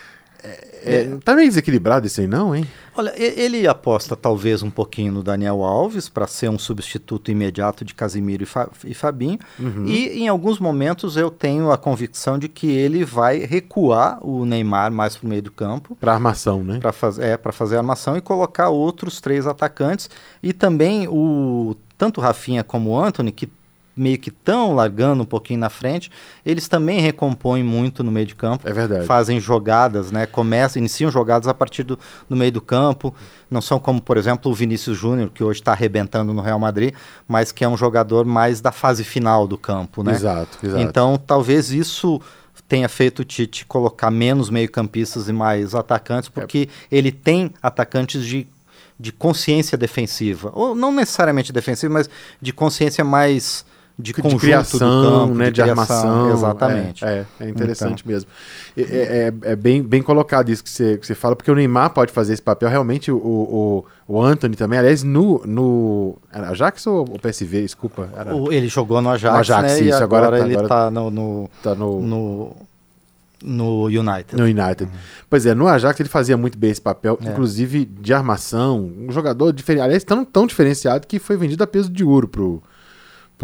É, 0.86 1.16
tá 1.24 1.34
meio 1.34 1.48
desequilibrado 1.48 2.06
esse 2.06 2.20
aí, 2.20 2.26
não, 2.26 2.54
hein? 2.54 2.66
Olha, 2.94 3.14
ele 3.16 3.66
aposta 3.66 4.14
talvez 4.14 4.62
um 4.62 4.68
pouquinho 4.70 5.10
no 5.10 5.22
Daniel 5.22 5.62
Alves 5.64 6.10
para 6.10 6.26
ser 6.26 6.50
um 6.50 6.58
substituto 6.58 7.30
imediato 7.30 7.82
de 7.86 7.94
Casimiro 7.94 8.42
e, 8.42 8.46
Fa- 8.46 8.68
e 8.84 8.92
Fabinho. 8.92 9.38
Uhum. 9.58 9.86
E 9.86 10.20
em 10.22 10.28
alguns 10.28 10.58
momentos 10.58 11.16
eu 11.16 11.30
tenho 11.30 11.72
a 11.72 11.78
convicção 11.78 12.38
de 12.38 12.50
que 12.50 12.70
ele 12.70 13.02
vai 13.02 13.38
recuar 13.38 14.18
o 14.22 14.44
Neymar 14.44 14.92
mais 14.92 15.16
para 15.16 15.24
o 15.26 15.30
meio 15.30 15.40
do 15.42 15.50
campo 15.50 15.96
Pra 15.96 16.12
armação, 16.12 16.62
né? 16.62 16.78
para 16.78 16.92
faz, 16.92 17.18
é, 17.18 17.38
pra 17.38 17.50
fazer 17.50 17.76
a 17.76 17.78
armação 17.78 18.14
e 18.14 18.20
colocar 18.20 18.68
outros 18.68 19.22
três 19.22 19.46
atacantes. 19.46 20.10
E 20.42 20.52
também 20.52 21.08
o 21.08 21.74
tanto 21.96 22.20
o 22.20 22.22
Rafinha 22.22 22.62
como 22.62 22.90
o 22.90 23.02
Anthony, 23.02 23.32
que 23.32 23.48
meio 23.96 24.18
que 24.18 24.28
estão 24.28 24.74
largando 24.74 25.22
um 25.22 25.26
pouquinho 25.26 25.60
na 25.60 25.70
frente, 25.70 26.10
eles 26.44 26.66
também 26.66 27.00
recompõem 27.00 27.62
muito 27.62 28.02
no 28.02 28.10
meio 28.10 28.26
de 28.26 28.34
campo. 28.34 28.68
É 28.68 28.72
verdade. 28.72 29.06
Fazem 29.06 29.38
jogadas, 29.38 30.10
né? 30.10 30.26
Começam, 30.26 30.80
iniciam 30.80 31.10
jogadas 31.10 31.46
a 31.46 31.54
partir 31.54 31.84
do, 31.84 31.98
do 32.28 32.36
meio 32.36 32.50
do 32.50 32.60
campo. 32.60 33.14
Não 33.50 33.60
são 33.60 33.78
como, 33.78 34.00
por 34.00 34.16
exemplo, 34.16 34.50
o 34.50 34.54
Vinícius 34.54 34.98
Júnior, 34.98 35.30
que 35.30 35.44
hoje 35.44 35.60
está 35.60 35.72
arrebentando 35.72 36.32
no 36.32 36.42
Real 36.42 36.58
Madrid, 36.58 36.94
mas 37.28 37.52
que 37.52 37.64
é 37.64 37.68
um 37.68 37.76
jogador 37.76 38.24
mais 38.24 38.60
da 38.60 38.72
fase 38.72 39.04
final 39.04 39.46
do 39.46 39.56
campo, 39.56 40.02
né? 40.02 40.12
Exato, 40.12 40.58
exato. 40.62 40.82
Então, 40.82 41.16
talvez 41.16 41.70
isso 41.70 42.20
tenha 42.68 42.88
feito 42.88 43.20
o 43.20 43.24
Tite 43.24 43.64
colocar 43.66 44.10
menos 44.10 44.50
meio-campistas 44.50 45.28
e 45.28 45.32
mais 45.32 45.74
atacantes, 45.74 46.28
porque 46.28 46.68
ele 46.90 47.12
tem 47.12 47.52
atacantes 47.62 48.24
de, 48.24 48.48
de 48.98 49.12
consciência 49.12 49.78
defensiva. 49.78 50.50
Ou 50.54 50.74
não 50.74 50.90
necessariamente 50.90 51.52
defensiva, 51.52 51.92
mas 51.92 52.10
de 52.40 52.52
consciência 52.52 53.04
mais 53.04 53.64
de, 53.96 54.12
de 54.12 54.36
criação, 54.36 54.78
campo, 54.78 55.34
né, 55.34 55.50
de, 55.50 55.62
criação, 55.62 55.70
armação. 55.70 56.32
Exatamente. 56.32 57.04
É, 57.04 57.24
é, 57.40 57.44
é 57.44 57.48
interessante 57.48 58.06
mesmo. 58.06 58.28
É, 58.76 58.82
é- 59.44 59.52
é 59.52 59.56
bem, 59.56 59.82
bem 59.82 60.02
colocado 60.02 60.48
isso 60.50 60.64
que 60.64 60.70
você, 60.70 60.98
que 60.98 61.06
você 61.06 61.14
fala, 61.14 61.36
porque 61.36 61.50
o 61.50 61.54
Neymar 61.54 61.90
pode 61.90 62.10
fazer 62.12 62.32
esse 62.32 62.42
papel, 62.42 62.68
realmente 62.68 63.12
o, 63.12 63.16
o, 63.16 63.84
o 64.08 64.20
Anthony 64.20 64.56
também. 64.56 64.78
Aliás, 64.80 65.02
no, 65.04 65.40
no. 65.46 66.16
Era 66.32 66.48
Ajax 66.50 66.86
ou 66.88 67.02
o 67.04 67.18
PSV? 67.20 67.62
Desculpa. 67.62 68.08
Era, 68.16 68.32
ele 68.52 68.66
jogou 68.68 69.00
no 69.00 69.10
Ajax, 69.10 69.32
No 69.32 69.40
Ajax, 69.40 69.62
né, 69.74 69.80
e 69.80 69.88
isso, 69.90 70.02
agora, 70.02 70.26
agora 70.26 70.38
tá- 70.42 70.46
ele 70.48 70.60
está 70.60 70.90
no, 70.90 71.10
no, 71.10 71.50
tá 71.62 71.74
no, 71.76 72.00
no, 72.02 72.56
no 73.44 73.84
United. 73.84 74.34
no 74.36 74.44
United. 74.44 74.88
Pois 75.30 75.44
é, 75.46 75.54
no 75.54 75.68
Ajax 75.68 76.00
ele 76.00 76.08
fazia 76.08 76.36
muito 76.36 76.58
bem 76.58 76.70
esse 76.70 76.80
papel, 76.80 77.18
É. 77.24 77.28
inclusive 77.28 77.84
de 77.84 78.12
armação. 78.12 78.90
Um 78.98 79.12
jogador 79.12 79.52
diferente. 79.52 79.82
Aliás, 79.84 80.02
tão, 80.02 80.24
tão 80.24 80.46
diferenciado 80.46 81.06
que 81.06 81.18
foi 81.18 81.36
vendido 81.36 81.62
a 81.62 81.66
peso 81.66 81.90
de 81.90 82.02
ouro 82.02 82.26
pro. 82.26 82.62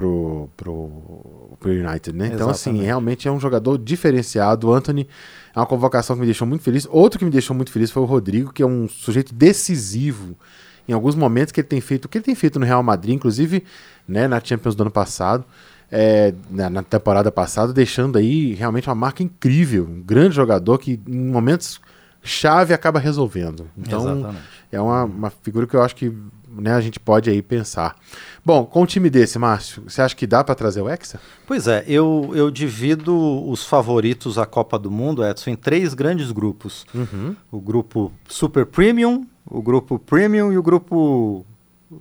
Pro, 0.01 0.49
pro, 0.57 1.57
pro 1.61 1.71
United, 1.71 2.17
né? 2.17 2.29
Então, 2.29 2.49
assim, 2.49 2.71
Exatamente. 2.71 2.87
realmente 2.87 3.29
é 3.29 3.31
um 3.31 3.39
jogador 3.39 3.77
diferenciado. 3.77 4.69
O 4.69 4.73
Anthony 4.73 5.07
é 5.55 5.59
uma 5.59 5.67
convocação 5.67 6.17
que 6.17 6.21
me 6.21 6.27
deixou 6.27 6.49
muito 6.49 6.63
feliz. 6.63 6.89
Outro 6.91 7.19
que 7.19 7.25
me 7.25 7.31
deixou 7.31 7.55
muito 7.55 7.71
feliz 7.71 7.91
foi 7.91 8.03
o 8.03 8.07
Rodrigo, 8.07 8.51
que 8.51 8.63
é 8.63 8.67
um 8.67 8.89
sujeito 8.89 9.35
decisivo 9.35 10.35
em 10.89 10.95
alguns 10.95 11.15
momentos 11.15 11.53
que 11.53 11.61
ele 11.61 11.69
tem 11.69 11.83
feito. 11.83 12.07
O 12.07 12.09
que 12.09 12.17
ele 12.17 12.25
tem 12.25 12.35
feito 12.35 12.59
no 12.59 12.65
Real 12.65 12.83
Madrid, 12.83 13.15
inclusive 13.15 13.63
né, 14.09 14.27
na 14.27 14.41
Champions 14.43 14.75
do 14.75 14.85
ano 14.85 14.91
passado, 14.91 15.45
é, 15.93 16.33
na, 16.51 16.71
na 16.71 16.83
temporada 16.83 17.31
passada, 17.31 17.71
deixando 17.71 18.17
aí 18.17 18.55
realmente 18.55 18.89
uma 18.89 18.95
marca 18.95 19.23
incrível. 19.23 19.87
Um 19.87 20.01
grande 20.01 20.35
jogador 20.35 20.79
que 20.79 20.99
em 21.07 21.31
momentos 21.31 21.79
chave 22.23 22.73
acaba 22.73 22.99
resolvendo. 22.99 23.69
Então, 23.77 24.01
Exatamente. 24.01 24.43
é 24.73 24.81
uma, 24.81 25.05
uma 25.05 25.31
figura 25.31 25.67
que 25.67 25.77
eu 25.77 25.83
acho 25.83 25.95
que 25.95 26.11
né, 26.51 26.73
a 26.75 26.81
gente 26.81 26.99
pode 26.99 27.31
aí 27.31 27.41
pensar. 27.43 27.95
Bom, 28.45 28.65
com 28.65 28.83
um 28.83 28.87
time 28.87 29.09
desse, 29.11 29.39
Márcio, 29.39 29.83
você 29.87 30.03
acha 30.03 30.15
que 30.17 30.27
dá 30.27 30.43
para 30.43 30.55
trazer 30.55 30.81
o 30.81 30.89
Hexa? 30.89 31.21
Pois 31.47 31.67
é, 31.69 31.85
eu, 31.87 32.31
eu 32.35 32.51
divido 32.51 33.15
os 33.49 33.65
favoritos 33.65 34.39
à 34.39 34.47
Copa 34.47 34.79
do 34.79 34.91
Mundo, 34.91 35.25
Edson, 35.25 35.51
em 35.51 35.57
três 35.57 35.95
grandes 35.95 36.33
grupos. 36.33 36.87
Uhum. 36.95 37.35
O 37.53 37.61
grupo 37.61 38.13
Super 38.29 38.67
Premium, 38.67 39.27
o 39.47 39.63
grupo 39.63 39.99
Premium 39.99 40.53
e 40.53 40.59
o 40.59 40.63
grupo 40.63 41.45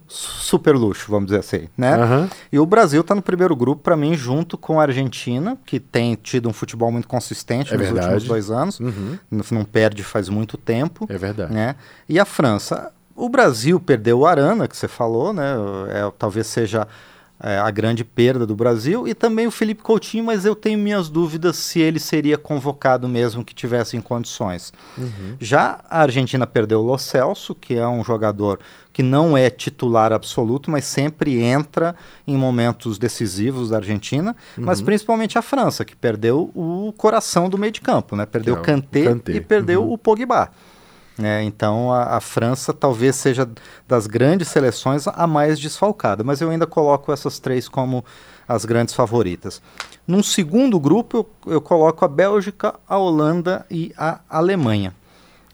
Super 0.08 0.76
Luxo, 0.76 1.10
vamos 1.10 1.28
dizer 1.28 1.40
assim, 1.40 1.68
né? 1.76 1.96
Aham. 1.96 2.30
E 2.52 2.60
o 2.60 2.66
Brasil 2.66 3.02
está 3.02 3.16
no 3.16 3.24
primeiro 3.24 3.56
grupo, 3.56 3.82
para 3.82 3.98
mim, 3.98 4.14
junto 4.16 4.56
com 4.58 4.80
a 4.80 4.84
Argentina, 4.84 5.58
que 5.66 5.80
tem 5.80 6.14
tido 6.16 6.48
um 6.48 6.54
futebol 6.54 6.92
muito 6.92 7.08
consistente 7.08 7.74
É 7.74 7.78
nos 7.78 7.86
verdade. 7.88 8.06
últimos 8.14 8.24
dois 8.28 8.52
anos, 8.52 8.80
Uhum. 8.80 9.18
não, 9.32 9.44
não 9.52 9.66
perde 9.66 10.04
faz 10.04 10.30
muito 10.30 10.58
tempo. 10.58 11.08
É 11.10 11.18
verdade. 11.18 11.52
né? 11.54 11.76
E 12.08 12.20
a 12.20 12.26
França. 12.26 12.92
O 13.20 13.28
Brasil 13.28 13.80
perdeu 13.80 14.20
o 14.20 14.26
Arana, 14.26 14.68
que 14.68 14.78
você 14.78 14.88
falou, 14.88 15.34
né? 15.34 15.54
É, 15.90 16.12
talvez 16.18 16.48
seja 16.48 16.88
é, 17.42 17.58
a 17.58 17.70
grande 17.70 18.04
perda 18.04 18.46
do 18.46 18.56
Brasil, 18.56 19.08
e 19.08 19.14
também 19.14 19.46
o 19.46 19.52
Felipe 19.52 19.82
Coutinho, 19.82 20.24
mas 20.24 20.46
eu 20.46 20.56
tenho 20.56 20.80
minhas 20.80 21.10
dúvidas 21.10 21.58
se 21.58 21.80
ele 21.80 22.00
seria 22.00 22.38
convocado 22.38 23.08
mesmo 23.08 23.44
que 23.44 23.54
tivesse 23.54 23.98
em 23.98 24.02
condições. 24.02 24.74
Já 25.40 25.80
a 25.90 26.02
Argentina 26.02 26.46
perdeu 26.48 26.80
o 26.80 26.86
Lo 26.86 26.98
Celso, 26.98 27.54
que 27.54 27.76
é 27.76 27.88
um 27.88 28.04
jogador 28.04 28.60
que 28.92 29.04
não 29.04 29.38
é 29.38 29.50
titular 29.50 30.12
absoluto, 30.12 30.70
mas 30.72 30.86
sempre 30.86 31.42
entra 31.42 31.96
em 32.28 32.36
momentos 32.36 32.98
decisivos 32.98 33.70
da 33.70 33.78
Argentina, 33.78 34.36
mas 34.58 34.82
principalmente 34.82 35.38
a 35.38 35.42
França, 35.42 35.86
que 35.86 35.96
perdeu 35.96 36.52
o 36.54 36.94
coração 36.98 37.50
do 37.50 37.58
meio 37.58 37.72
de 37.72 37.82
campo, 37.82 38.16
né? 38.16 38.26
Perdeu 38.26 38.56
é 38.56 38.60
o 38.60 38.62
Kanté, 38.62 39.04
Kanté. 39.04 39.32
e 39.34 39.42
perdeu 39.42 39.90
o 39.90 39.98
Pogba. 39.98 40.52
Né? 41.20 41.44
então 41.44 41.92
a, 41.92 42.16
a 42.18 42.22
França 42.22 42.74
talvez 42.74 43.16
seja 43.16 43.48
das 43.88 44.08
grandes 44.08 44.48
seleções 44.48 45.08
a 45.08 45.28
mais 45.28 45.60
desfalcada, 45.60 46.24
mas 46.24 46.42
eu 46.42 46.50
ainda 46.50 46.66
coloco 46.66 47.12
essas 47.12 47.40
três 47.40 47.68
como 47.68 48.04
as 48.48 48.66
grandes 48.66 48.94
favoritas. 48.94 49.62
Num 50.08 50.24
segundo 50.24 50.80
grupo, 50.80 51.18
eu, 51.46 51.54
eu 51.54 51.62
coloco 51.62 52.04
a 52.04 52.08
Bélgica, 52.08 52.74
a 52.88 52.98
Holanda 52.98 53.66
e 53.70 53.94
a 53.96 54.22
Alemanha. 54.30 54.96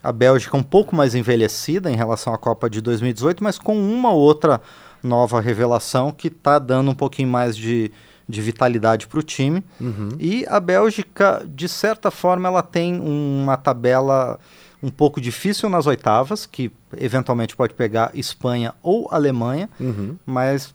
A 0.02 0.12
Bélgica 0.12 0.56
um 0.56 0.64
pouco 0.64 0.96
mais 0.96 1.16
envelhecida 1.16 1.92
em 1.92 1.96
relação 1.96 2.34
à 2.34 2.38
Copa 2.38 2.70
de 2.70 2.80
2018, 2.80 3.44
mas 3.44 3.58
com 3.58 3.76
uma 3.78 4.12
outra 4.12 4.62
nova 5.04 5.42
revelação 5.42 6.12
que 6.12 6.28
está 6.28 6.60
dando 6.60 6.92
um 6.92 6.96
pouquinho 6.96 7.28
mais 7.28 7.58
de, 7.58 7.92
de 8.30 8.42
vitalidade 8.42 9.08
para 9.08 9.20
o 9.20 9.24
time. 9.24 9.64
E 10.20 10.46
a 10.48 10.60
Bélgica, 10.60 11.46
de 11.48 11.68
certa 11.68 12.10
forma, 12.12 12.48
ela 12.48 12.62
tem 12.62 13.00
uma 13.00 13.58
tabela 13.58 14.40
um 14.86 14.92
pouco 14.92 15.20
difícil 15.20 15.68
nas 15.70 15.88
oitavas, 15.88 16.46
que 16.46 16.72
eventualmente 16.98 17.56
pode 17.56 17.74
pegar 17.74 18.12
Espanha 18.14 18.74
ou 18.84 19.08
Alemanha, 19.12 19.68
Uhum. 19.80 20.16
mas 20.26 20.74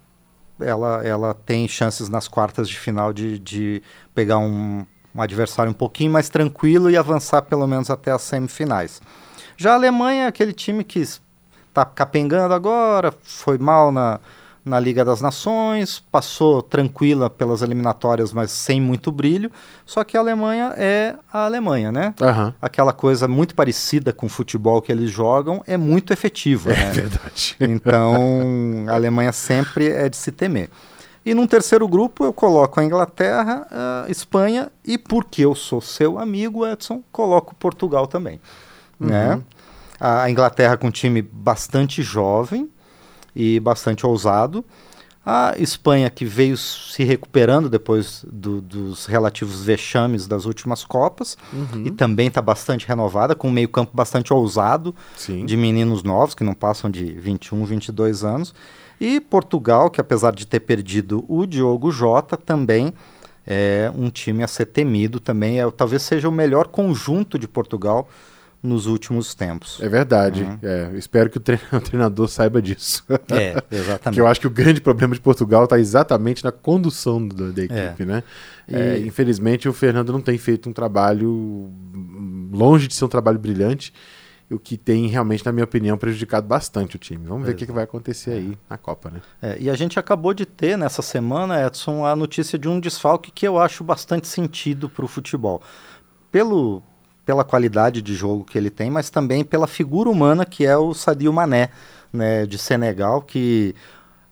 ela, 0.61 1.07
ela 1.07 1.33
tem 1.35 1.69
chances 1.69 2.09
nas 2.09 2.27
quartas 2.27 2.69
de 2.69 2.77
final 2.79 3.13
de, 3.13 3.39
de 3.39 3.83
pegar 4.15 4.39
um, 4.39 4.85
um 5.15 5.23
adversário 5.23 5.71
um 5.71 5.75
pouquinho 5.75 6.11
mais 6.13 6.29
tranquilo 6.29 6.91
e 6.91 6.97
avançar 6.97 7.43
pelo 7.43 7.67
menos 7.67 7.89
até 7.89 8.11
as 8.11 8.23
semifinais. 8.23 9.01
Já 9.57 9.73
a 9.73 9.75
Alemanha 9.75 10.25
é 10.25 10.27
aquele 10.27 10.53
time 10.53 10.83
que 10.83 10.99
está 10.99 11.85
capengando 11.85 12.53
agora, 12.53 13.15
foi 13.23 13.59
mal 13.59 13.93
na, 13.93 14.19
na 14.65 14.79
Liga 14.79 15.05
das 15.05 15.21
Nações, 15.21 16.03
passou 16.11 16.63
tranquila 16.63 17.31
pelas 17.31 17.63
eliminatórias, 17.63 18.33
mas 18.33 18.51
sem 18.51 18.81
muito 18.81 19.11
brilho. 19.11 19.51
Só 19.87 20.05
que 20.05 20.17
a 20.17 20.21
Alemanha 20.21 20.75
é 20.77 21.15
a 21.33 21.45
Alemanha, 21.45 21.91
né? 21.91 22.15
Aham. 22.21 22.55
Aquela 22.61 22.93
coisa 22.93 23.27
muito 23.27 23.55
parecida 23.55 24.13
com 24.13 24.27
o 24.27 24.29
futebol 24.29 24.83
que 24.83 24.93
eles 24.93 25.11
jogam 25.11 25.63
é 25.67 25.77
muito 25.77 26.13
efetiva. 26.13 26.73
É 26.73 26.77
né? 26.77 26.91
verdade. 26.93 27.57
Então, 27.61 28.85
a 28.89 28.95
Alemanha 28.95 29.33
sempre 29.33 29.89
é 29.89 30.09
de 30.09 30.17
se 30.17 30.31
temer. 30.31 30.69
E 31.25 31.35
num 31.35 31.47
terceiro 31.47 31.87
grupo 31.87 32.25
eu 32.25 32.33
coloco 32.33 32.81
a 32.81 32.85
Inglaterra, 32.85 33.67
a 33.71 34.11
Espanha 34.11 34.71
e, 34.85 34.97
porque 34.97 35.45
eu 35.45 35.55
sou 35.55 35.81
seu 35.81 36.19
amigo, 36.19 36.67
Edson, 36.67 37.03
coloco 37.13 37.55
Portugal 37.55 38.07
também. 38.07 38.41
Né? 38.99 39.41
A 39.99 40.31
Inglaterra 40.31 40.77
com 40.77 40.87
um 40.87 40.91
time 40.91 41.21
bastante 41.21 42.03
jovem 42.03 42.71
e 43.41 43.59
bastante 43.61 44.05
ousado. 44.07 44.65
A 45.25 45.55
Espanha 45.59 46.09
que 46.09 46.25
veio 46.25 46.57
se 46.57 47.05
recuperando 47.05 47.69
depois 47.69 48.25
do- 48.31 48.61
dos 48.61 49.05
relativos 49.07 49.63
vexames 49.63 50.27
das 50.27 50.47
últimas 50.47 50.83
Copas 50.85 51.37
e 51.85 51.91
também 51.91 52.29
está 52.29 52.41
bastante 52.41 52.87
renovada, 52.89 53.35
com 53.35 53.49
um 53.49 53.53
meio 53.53 53.69
campo 53.69 53.93
bastante 53.95 54.33
ousado 54.33 54.95
Sim. 55.17 55.45
de 55.45 55.57
meninos 55.57 56.03
novos, 56.03 56.35
que 56.35 56.43
não 56.43 56.55
passam 56.55 56.91
de 56.91 57.05
21, 57.13 57.65
22 57.65 58.25
anos. 58.25 58.55
E 58.99 59.21
Portugal, 59.21 59.91
que 59.91 60.01
apesar 60.01 60.33
de 60.35 60.47
ter 60.47 60.61
perdido 60.61 61.25
o 61.29 61.47
Diogo 61.47 61.91
Jota, 61.91 62.37
também 62.37 62.93
é 63.47 63.91
um 63.97 64.11
time 64.11 64.43
a 64.43 64.49
ser 64.49 64.67
temido, 64.67 65.21
também 65.21 65.61
é, 65.61 65.71
talvez 65.71 66.03
seja 66.03 66.29
o 66.29 66.33
melhor 66.33 66.67
conjunto 66.69 67.39
de 67.39 67.47
Portugal 67.49 68.09
nos 68.63 68.87
últimos 68.87 69.35
tempos. 69.35 69.79
É 69.81 69.89
verdade. 69.89 70.47
É, 70.63 70.89
eu 70.93 70.99
espero 70.99 71.31
que 71.31 71.39
o, 71.39 71.41
tre- 71.41 71.59
o 71.73 71.81
treinador 71.81 72.29
saiba 72.29 72.61
disso. 72.61 73.03
É, 73.31 73.53
Porque 73.61 73.75
exatamente. 73.77 74.21
eu 74.21 74.27
acho 74.27 74.41
que 74.41 74.47
o 74.47 74.51
grande 74.51 74.81
problema 74.81 75.15
de 75.15 75.21
Portugal 75.21 75.65
está 75.65 75.79
exatamente 75.79 76.45
na 76.45 76.53
condução 76.53 77.27
do- 77.27 77.53
da 77.53 77.63
equipe, 77.65 78.05
né? 78.05 78.23
É, 78.69 78.99
E- 78.99 79.07
infelizmente, 79.07 79.69
o 79.69 79.73
Fernando 79.73 80.13
não 80.13 80.21
tem 80.21 80.37
feito 80.37 80.69
um 80.69 80.73
trabalho 80.73 81.71
longe 82.53 82.87
de 82.87 82.95
ser 82.95 83.05
um 83.05 83.09
trabalho 83.09 83.39
brilhante, 83.39 83.93
o 84.51 84.59
que 84.59 84.77
tem 84.77 85.07
realmente, 85.07 85.47
na 85.47 85.53
minha 85.53 85.65
opinião, 85.65 85.97
prejudicado 85.97 86.47
bastante 86.47 86.97
o 86.97 86.99
time. 86.99 87.25
Vamos 87.25 87.47
ver 87.47 87.53
o 87.53 87.57
que, 87.57 87.65
que 87.67 87.71
vai 87.73 87.85
acontecer 87.85 88.33
aí 88.33 88.59
na 88.69 88.77
Copa, 88.77 89.09
né? 89.09 89.21
É, 89.41 89.57
e 89.61 89.71
a 89.71 89.75
gente 89.77 89.97
acabou 89.99 90.35
de 90.35 90.45
ter 90.45 90.77
nessa 90.77 91.03
semana, 91.03 91.65
Edson, 91.65 92.05
a 92.05 92.17
notícia 92.17 92.59
de 92.59 92.69
um 92.69 92.81
desfalque 92.81 93.31
que 93.31 93.47
eu 93.47 93.59
acho 93.61 93.85
bastante 93.85 94.27
sentido 94.27 94.89
para 94.89 95.05
o 95.05 95.09
futebol. 95.09 95.63
Pelo, 96.33 96.83
pela 97.31 97.45
qualidade 97.45 98.03
de 98.03 98.13
jogo 98.13 98.43
que 98.43 98.59
ele 98.59 98.71
tem, 98.71 98.91
mas 98.91 99.09
também 99.09 99.45
pela 99.45 99.69
figura 99.69 100.11
humana 100.11 100.45
que 100.45 100.67
é 100.67 100.77
o 100.77 100.93
Sadio 100.93 101.33
Mané, 101.33 101.69
né, 102.13 102.45
de 102.45 102.59
Senegal, 102.59 103.23
que 103.23 103.73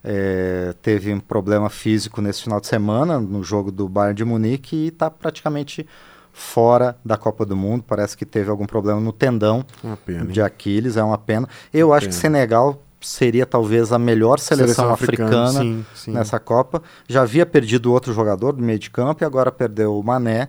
é, 0.02 0.74
teve 0.82 1.14
um 1.14 1.20
problema 1.20 1.70
físico 1.70 2.20
nesse 2.20 2.42
final 2.42 2.60
de 2.60 2.66
semana 2.66 3.20
no 3.20 3.44
jogo 3.44 3.70
do 3.70 3.88
Bayern 3.88 4.16
de 4.16 4.24
Munique 4.24 4.74
e 4.74 4.88
está 4.88 5.08
praticamente 5.08 5.86
fora 6.32 6.98
da 7.04 7.16
Copa 7.16 7.46
do 7.46 7.56
Mundo. 7.56 7.84
Parece 7.86 8.16
que 8.16 8.26
teve 8.26 8.50
algum 8.50 8.66
problema 8.66 9.00
no 9.00 9.12
tendão 9.12 9.64
Uma 9.84 9.96
pena. 9.96 10.26
de 10.26 10.42
Aquiles, 10.42 10.96
é 10.96 11.02
uma 11.04 11.18
pena. 11.18 11.48
Eu 11.72 11.92
acho 11.92 12.08
que 12.08 12.12
Pena. 12.12 12.20
Senegal 12.20 12.82
seria 13.00 13.46
talvez 13.46 13.92
a 13.92 13.98
melhor 13.98 14.40
seleção, 14.40 14.90
africana, 14.90 15.52
sim, 15.52 15.86
sim. 15.94 16.10
nessa 16.10 16.40
Copa. 16.40 16.82
Já 17.06 17.22
havia 17.22 17.46
perdido 17.46 17.92
outro 17.92 18.12
jogador 18.12 18.54
do 18.54 18.60
meio 18.60 18.80
de 18.80 18.90
campo 18.90 19.22
e 19.22 19.24
agora 19.24 19.52
perdeu 19.52 19.96
o 19.96 20.02
Mané. 20.02 20.48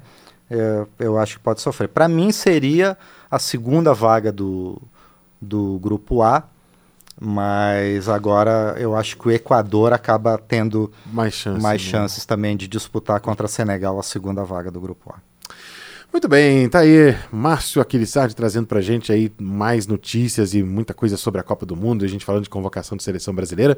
É, 0.50 0.86
eu 1.00 1.18
acho 1.18 1.38
que 1.38 1.44
pode 1.44 1.62
sofrer. 1.62 1.88
Para 1.88 2.08
mim 2.08 2.32
seria 2.32 2.98
a 3.30 3.38
segunda 3.38 3.94
vaga 3.94 4.32
do, 4.32 4.82
do 5.40 5.78
grupo 5.80 6.22
A, 6.24 6.44
mas 7.20 8.08
agora 8.10 8.76
eu 8.78 8.96
acho 8.96 9.18
que 9.18 9.28
o 9.28 9.32
Equador 9.32 9.94
acaba 9.94 10.38
tendo 10.38 10.92
Mais 11.12 11.34
chance. 11.34 11.62
mais 11.62 11.84
né? 11.84 11.90
chances 11.92 12.26
também 12.26 12.56
de 12.56 12.68
disputar 12.68 13.20
contra 13.20 13.48
Senegal 13.48 14.00
a 14.00 14.04
segunda 14.04 14.44
vaga 14.44 14.72
do 14.72 14.80
grupo 14.80 15.14
A. 15.14 15.20
Muito 16.12 16.28
bem, 16.28 16.68
tá 16.68 16.80
aí 16.80 17.16
Márcio 17.32 17.80
Aquilissardi 17.80 18.36
trazendo 18.36 18.66
pra 18.66 18.82
gente 18.82 19.12
aí 19.12 19.32
mais 19.38 19.86
notícias 19.86 20.56
e 20.56 20.64
muita 20.64 20.92
coisa 20.92 21.16
sobre 21.16 21.40
a 21.40 21.44
Copa 21.44 21.68
do 21.68 21.76
Mundo, 21.76 22.04
a 22.04 22.08
gente 22.08 22.26
falando 22.26 22.44
de 22.44 22.50
convocação 22.50 22.98
de 22.98 23.04
seleção 23.04 23.36
brasileira 23.36 23.78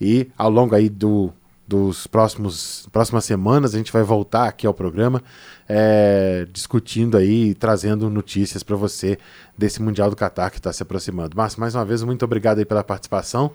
e 0.00 0.28
ao 0.36 0.50
longo 0.50 0.74
aí 0.74 0.88
do, 0.88 1.32
dos 1.68 2.06
próximos 2.06 2.88
próximas 2.90 3.26
semanas 3.26 3.74
a 3.74 3.78
gente 3.78 3.92
vai 3.92 4.02
voltar 4.02 4.48
aqui 4.48 4.66
ao 4.66 4.72
programa 4.72 5.22
é, 5.68 6.46
discutindo 6.50 7.18
aí 7.18 7.54
trazendo 7.54 8.08
notícias 8.08 8.62
para 8.62 8.74
você 8.74 9.18
desse 9.56 9.82
Mundial 9.82 10.08
do 10.08 10.16
Catar 10.16 10.50
que 10.50 10.56
está 10.56 10.72
se 10.72 10.82
aproximando. 10.82 11.36
Márcio, 11.36 11.60
mais 11.60 11.74
uma 11.74 11.84
vez, 11.84 12.02
muito 12.02 12.24
obrigado 12.24 12.58
aí 12.58 12.64
pela 12.64 12.82
participação. 12.82 13.52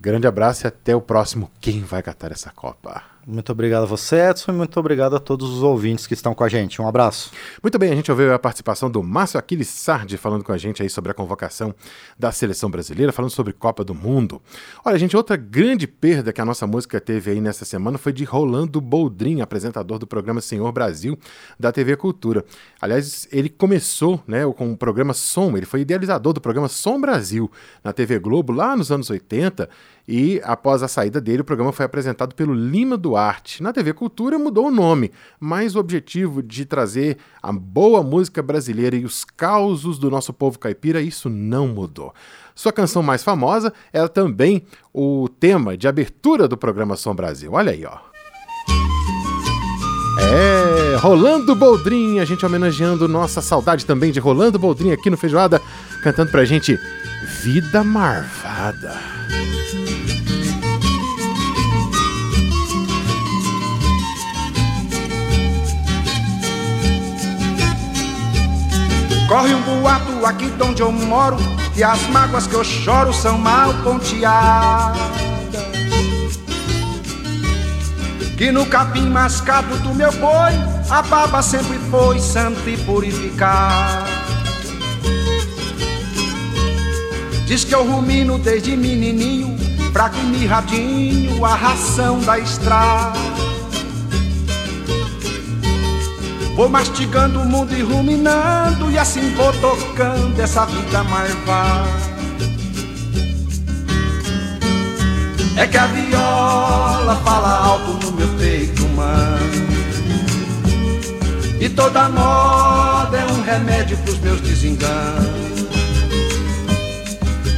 Grande 0.00 0.26
abraço 0.26 0.66
e 0.66 0.68
até 0.68 0.96
o 0.96 1.00
próximo 1.02 1.50
Quem 1.60 1.82
Vai 1.82 2.02
Catar 2.02 2.32
essa 2.32 2.50
Copa. 2.50 3.02
Muito 3.30 3.52
obrigado 3.52 3.84
a 3.84 3.86
você, 3.86 4.28
Edson, 4.28 4.50
e 4.50 4.54
muito 4.56 4.80
obrigado 4.80 5.14
a 5.14 5.20
todos 5.20 5.48
os 5.48 5.62
ouvintes 5.62 6.04
que 6.04 6.14
estão 6.14 6.34
com 6.34 6.42
a 6.42 6.48
gente. 6.48 6.82
Um 6.82 6.88
abraço. 6.88 7.30
Muito 7.62 7.78
bem, 7.78 7.92
a 7.92 7.94
gente 7.94 8.10
ouviu 8.10 8.34
a 8.34 8.38
participação 8.40 8.90
do 8.90 9.04
Márcio 9.04 9.38
Aquiles 9.38 9.68
Sardi 9.68 10.16
falando 10.16 10.42
com 10.42 10.50
a 10.50 10.58
gente 10.58 10.82
aí 10.82 10.90
sobre 10.90 11.12
a 11.12 11.14
convocação 11.14 11.72
da 12.18 12.32
seleção 12.32 12.68
brasileira, 12.68 13.12
falando 13.12 13.30
sobre 13.30 13.52
Copa 13.52 13.84
do 13.84 13.94
Mundo. 13.94 14.42
Olha, 14.84 14.98
gente, 14.98 15.16
outra 15.16 15.36
grande 15.36 15.86
perda 15.86 16.32
que 16.32 16.40
a 16.40 16.44
nossa 16.44 16.66
música 16.66 17.00
teve 17.00 17.30
aí 17.30 17.40
nessa 17.40 17.64
semana 17.64 17.98
foi 17.98 18.12
de 18.12 18.24
Rolando 18.24 18.80
Boldrin, 18.80 19.42
apresentador 19.42 20.00
do 20.00 20.08
programa 20.08 20.40
Senhor 20.40 20.72
Brasil 20.72 21.16
da 21.56 21.70
TV 21.70 21.96
Cultura. 21.96 22.44
Aliás, 22.80 23.28
ele 23.30 23.48
começou 23.48 24.20
né, 24.26 24.40
com 24.56 24.72
o 24.72 24.76
programa 24.76 25.14
Som, 25.14 25.56
ele 25.56 25.66
foi 25.66 25.82
idealizador 25.82 26.32
do 26.32 26.40
programa 26.40 26.66
Som 26.66 27.00
Brasil 27.00 27.48
na 27.84 27.92
TV 27.92 28.18
Globo 28.18 28.52
lá 28.52 28.76
nos 28.76 28.90
anos 28.90 29.08
80 29.08 29.70
e 30.12 30.40
após 30.42 30.82
a 30.82 30.88
saída 30.88 31.20
dele, 31.20 31.42
o 31.42 31.44
programa 31.44 31.70
foi 31.70 31.86
apresentado 31.86 32.34
pelo 32.34 32.52
Lima 32.52 32.96
Duarte. 32.96 33.62
Na 33.62 33.72
TV 33.72 33.92
Cultura 33.92 34.40
mudou 34.40 34.66
o 34.66 34.70
nome, 34.70 35.12
mas 35.38 35.76
o 35.76 35.78
objetivo 35.78 36.42
de 36.42 36.64
trazer 36.64 37.16
a 37.40 37.52
boa 37.52 38.02
música 38.02 38.42
brasileira 38.42 38.96
e 38.96 39.04
os 39.04 39.24
causos 39.24 40.00
do 40.00 40.10
nosso 40.10 40.32
povo 40.32 40.58
caipira, 40.58 41.00
isso 41.00 41.30
não 41.30 41.68
mudou. 41.68 42.12
Sua 42.56 42.72
canção 42.72 43.04
mais 43.04 43.22
famosa 43.22 43.72
era 43.92 44.08
também 44.08 44.64
o 44.92 45.28
tema 45.28 45.76
de 45.76 45.86
abertura 45.86 46.48
do 46.48 46.56
programa 46.56 46.96
Som 46.96 47.14
Brasil. 47.14 47.52
Olha 47.52 47.70
aí, 47.70 47.86
ó. 47.86 47.96
É, 50.18 50.96
Rolando 50.96 51.54
Boldrin, 51.54 52.18
a 52.18 52.24
gente 52.24 52.44
homenageando 52.44 53.06
nossa 53.06 53.40
saudade 53.40 53.86
também 53.86 54.10
de 54.10 54.18
Rolando 54.18 54.58
Boldrin 54.58 54.90
aqui 54.90 55.08
no 55.08 55.16
Feijoada, 55.16 55.62
cantando 56.02 56.32
pra 56.32 56.44
gente 56.44 56.76
Vida 57.44 57.84
Marvada. 57.84 58.98
Corre 69.30 69.54
um 69.54 69.62
boato 69.62 70.26
aqui 70.26 70.50
de 70.50 70.60
onde 70.60 70.82
eu 70.82 70.90
moro 70.90 71.36
Que 71.72 71.84
as 71.84 72.02
mágoas 72.08 72.48
que 72.48 72.54
eu 72.54 72.64
choro 72.64 73.14
são 73.14 73.38
mal 73.38 73.72
ponteadas. 73.84 74.98
Que 78.36 78.50
no 78.50 78.66
capim 78.66 79.08
mascado 79.08 79.78
do 79.84 79.94
meu 79.94 80.10
boi 80.14 80.52
A 80.90 81.00
baba 81.02 81.42
sempre 81.42 81.78
foi 81.92 82.18
santa 82.18 82.68
e 82.68 82.76
purificada. 82.78 84.10
Diz 87.46 87.62
que 87.62 87.72
eu 87.72 87.88
rumino 87.88 88.36
desde 88.36 88.76
menininho 88.76 89.56
Fraco 89.92 90.16
e 90.16 90.24
mirradinho 90.24 91.44
a 91.44 91.54
ração 91.54 92.18
da 92.18 92.36
estrada 92.36 93.30
Vou 96.60 96.68
mastigando 96.68 97.40
o 97.40 97.46
mundo 97.46 97.74
e 97.74 97.80
ruminando 97.80 98.90
E 98.90 98.98
assim 98.98 99.34
vou 99.34 99.50
tocando 99.62 100.38
essa 100.38 100.66
vida 100.66 101.02
marvada 101.04 101.88
É 105.56 105.66
que 105.66 105.78
a 105.78 105.86
viola 105.86 107.16
fala 107.24 107.64
alto 107.64 107.92
no 108.04 108.12
meu 108.12 108.28
peito 108.36 108.84
humano 108.84 109.38
E 111.58 111.70
toda 111.70 112.10
moda 112.10 113.16
é 113.16 113.24
um 113.24 113.40
remédio 113.40 113.96
pros 113.98 114.18
meus 114.18 114.42
desenganos. 114.42 115.66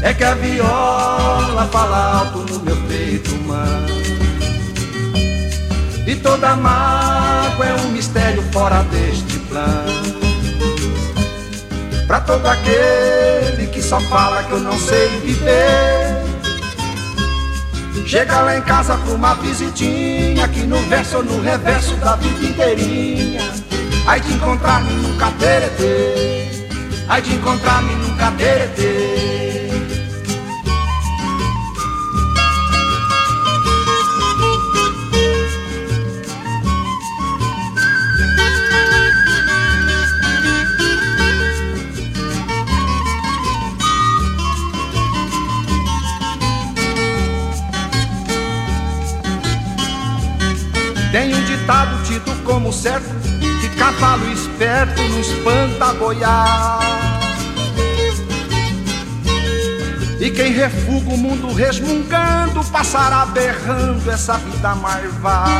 É 0.00 0.14
que 0.14 0.22
a 0.22 0.34
viola 0.34 1.68
fala 1.72 2.20
alto 2.20 2.38
no 2.52 2.60
meu 2.60 2.76
peito 2.86 3.34
humano 3.34 4.01
toda 6.22 6.56
mágoa 6.56 7.66
é 7.66 7.74
um 7.82 7.88
mistério 7.90 8.42
fora 8.52 8.82
deste 8.84 9.38
plano. 9.40 10.22
Pra 12.06 12.20
todo 12.20 12.46
aquele 12.46 13.66
que 13.68 13.82
só 13.82 14.00
fala 14.02 14.42
que 14.44 14.52
eu 14.52 14.60
não 14.60 14.78
sei 14.78 15.08
viver. 15.20 16.22
Chega 18.06 18.40
lá 18.42 18.58
em 18.58 18.62
casa 18.62 18.96
pra 18.98 19.14
uma 19.14 19.34
visitinha, 19.36 20.44
aqui 20.44 20.60
no 20.64 20.76
verso 20.88 21.18
ou 21.18 21.24
no 21.24 21.40
reverso 21.40 21.94
da 21.96 22.16
vida 22.16 22.44
inteirinha. 22.46 23.40
Aí 24.06 24.20
de 24.20 24.34
encontrar-me 24.34 24.92
num 24.94 25.16
cateretê, 25.16 26.50
aí 27.08 27.22
de 27.22 27.34
encontrar-me 27.34 27.94
num 27.94 28.14
cateretê. 28.16 29.51
Certo 52.72 53.06
Que 53.60 53.68
cavalo 53.76 54.32
esperto 54.32 55.02
não 55.02 55.20
espanta 55.20 55.92
boiar. 55.94 56.80
E 60.20 60.30
quem 60.30 60.52
refuga 60.52 61.14
o 61.14 61.18
mundo 61.18 61.52
resmungando 61.52 62.62
Passará 62.70 63.26
berrando 63.26 64.08
essa 64.08 64.34
vida 64.34 64.72
marvada 64.76 65.50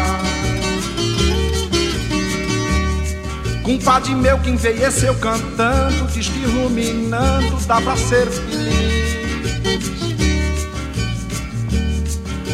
Compadre 3.65 4.15
meu 4.15 4.39
que 4.39 4.51
envelheceu 4.51 5.17
cantando 5.17 6.07
Diz 6.13 6.29
que 6.29 6.45
ruminando 6.47 7.57
dá 7.67 7.81
pra 7.81 7.97
ser 7.97 8.29
feliz 8.29 8.92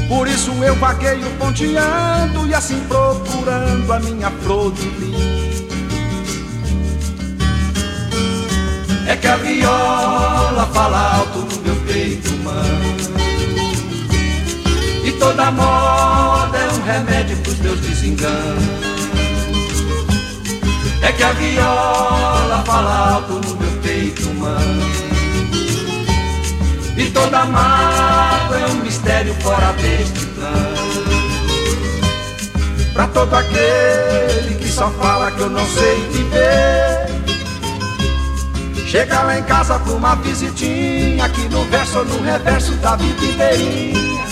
Por 0.09 0.27
isso 0.27 0.51
eu 0.65 0.75
vagueio 0.77 1.31
ponteando 1.39 2.47
e 2.47 2.55
assim 2.55 2.81
procurando 2.89 3.93
a 3.93 4.01
minha 4.01 4.31
flor 4.31 4.73
de 4.73 4.89
lis. 4.89 5.69
É 9.07 9.17
que 9.17 9.27
a 9.27 9.37
viola 9.37 10.69
fala 10.73 11.17
alto 11.17 11.39
no 11.39 11.63
meu 11.63 11.77
peito 11.87 12.29
humano 12.29 12.97
E 15.03 15.13
toda 15.13 15.51
moda 15.51 16.59
é 16.59 16.69
um 16.73 16.83
remédio 16.83 17.39
pros 17.39 17.59
meus 17.61 17.81
desenganos 17.81 18.65
É 21.01 21.11
que 21.11 21.23
a 21.23 21.33
viola 21.33 22.63
fala 22.67 23.15
alto 23.15 23.33
no 23.33 23.57
meu 23.57 23.73
peito 23.81 24.29
humano 24.29 25.08
e 26.99 27.11
toda 27.11 27.45
mágoa 27.45 28.59
é 28.59 28.67
um 28.67 28.83
mistério 28.83 29.33
fora 29.37 29.73
deste 29.75 30.27
plano 30.27 30.79
Pra 32.93 33.07
todo 33.07 33.33
aquele 33.33 34.57
que 34.59 34.69
só 34.69 34.91
fala 34.91 35.31
que 35.31 35.41
eu 35.41 35.49
não 35.49 35.65
sei 35.67 36.01
viver. 36.11 37.07
Chega 38.89 39.23
lá 39.23 39.39
em 39.39 39.43
casa 39.45 39.79
pra 39.79 39.93
uma 39.93 40.17
visitinha 40.17 41.25
Aqui 41.25 41.43
no 41.49 41.63
verso 41.67 41.99
ou 41.99 42.05
no 42.05 42.21
reverso 42.25 42.73
da 42.79 42.97
vida 42.97 43.25
inteirinha. 43.25 44.25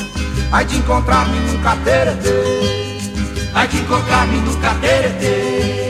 Ai 0.50 0.64
de 0.64 0.78
encontrar-me 0.78 1.38
num 1.38 1.62
cateretê. 1.62 2.30
Ai 3.54 3.68
de 3.68 3.76
encontrar-me 3.76 4.38
num 4.38 4.60
cateretê 4.60 5.85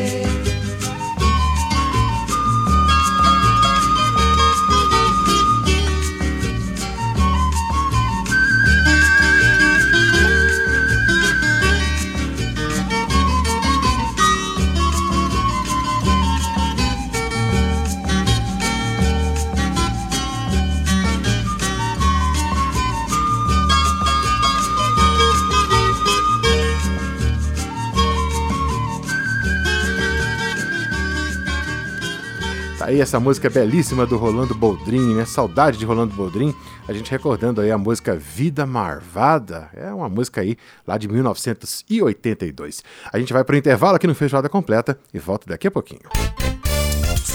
aí 32.97 33.01
essa 33.03 33.21
música 33.21 33.51
belíssima 33.51 34.07
do 34.07 34.17
Rolando 34.17 34.55
Boldrin, 34.55 35.15
né? 35.15 35.25
Saudade 35.27 35.79
de 35.79 35.85
Rolando 35.85 36.15
Boldrin. 36.15 36.55
A 36.89 36.93
gente 36.93 37.11
recordando 37.11 37.61
aí 37.61 37.71
a 37.71 37.77
música 37.77 38.17
Vida 38.17 38.65
Marvada. 38.65 39.69
É 39.75 39.93
uma 39.93 40.09
música 40.09 40.41
aí 40.41 40.57
lá 40.87 40.97
de 40.97 41.07
1982. 41.07 42.83
A 43.13 43.19
gente 43.19 43.33
vai 43.33 43.45
para 43.45 43.55
o 43.55 43.59
intervalo 43.59 43.97
aqui 43.97 44.07
no 44.07 44.15
Feijoada 44.15 44.49
Completa 44.49 44.99
e 45.13 45.19
volta 45.19 45.47
daqui 45.47 45.67
a 45.67 45.71
pouquinho. 45.71 46.09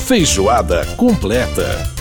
Feijoada 0.07 0.83
Completa. 0.97 2.00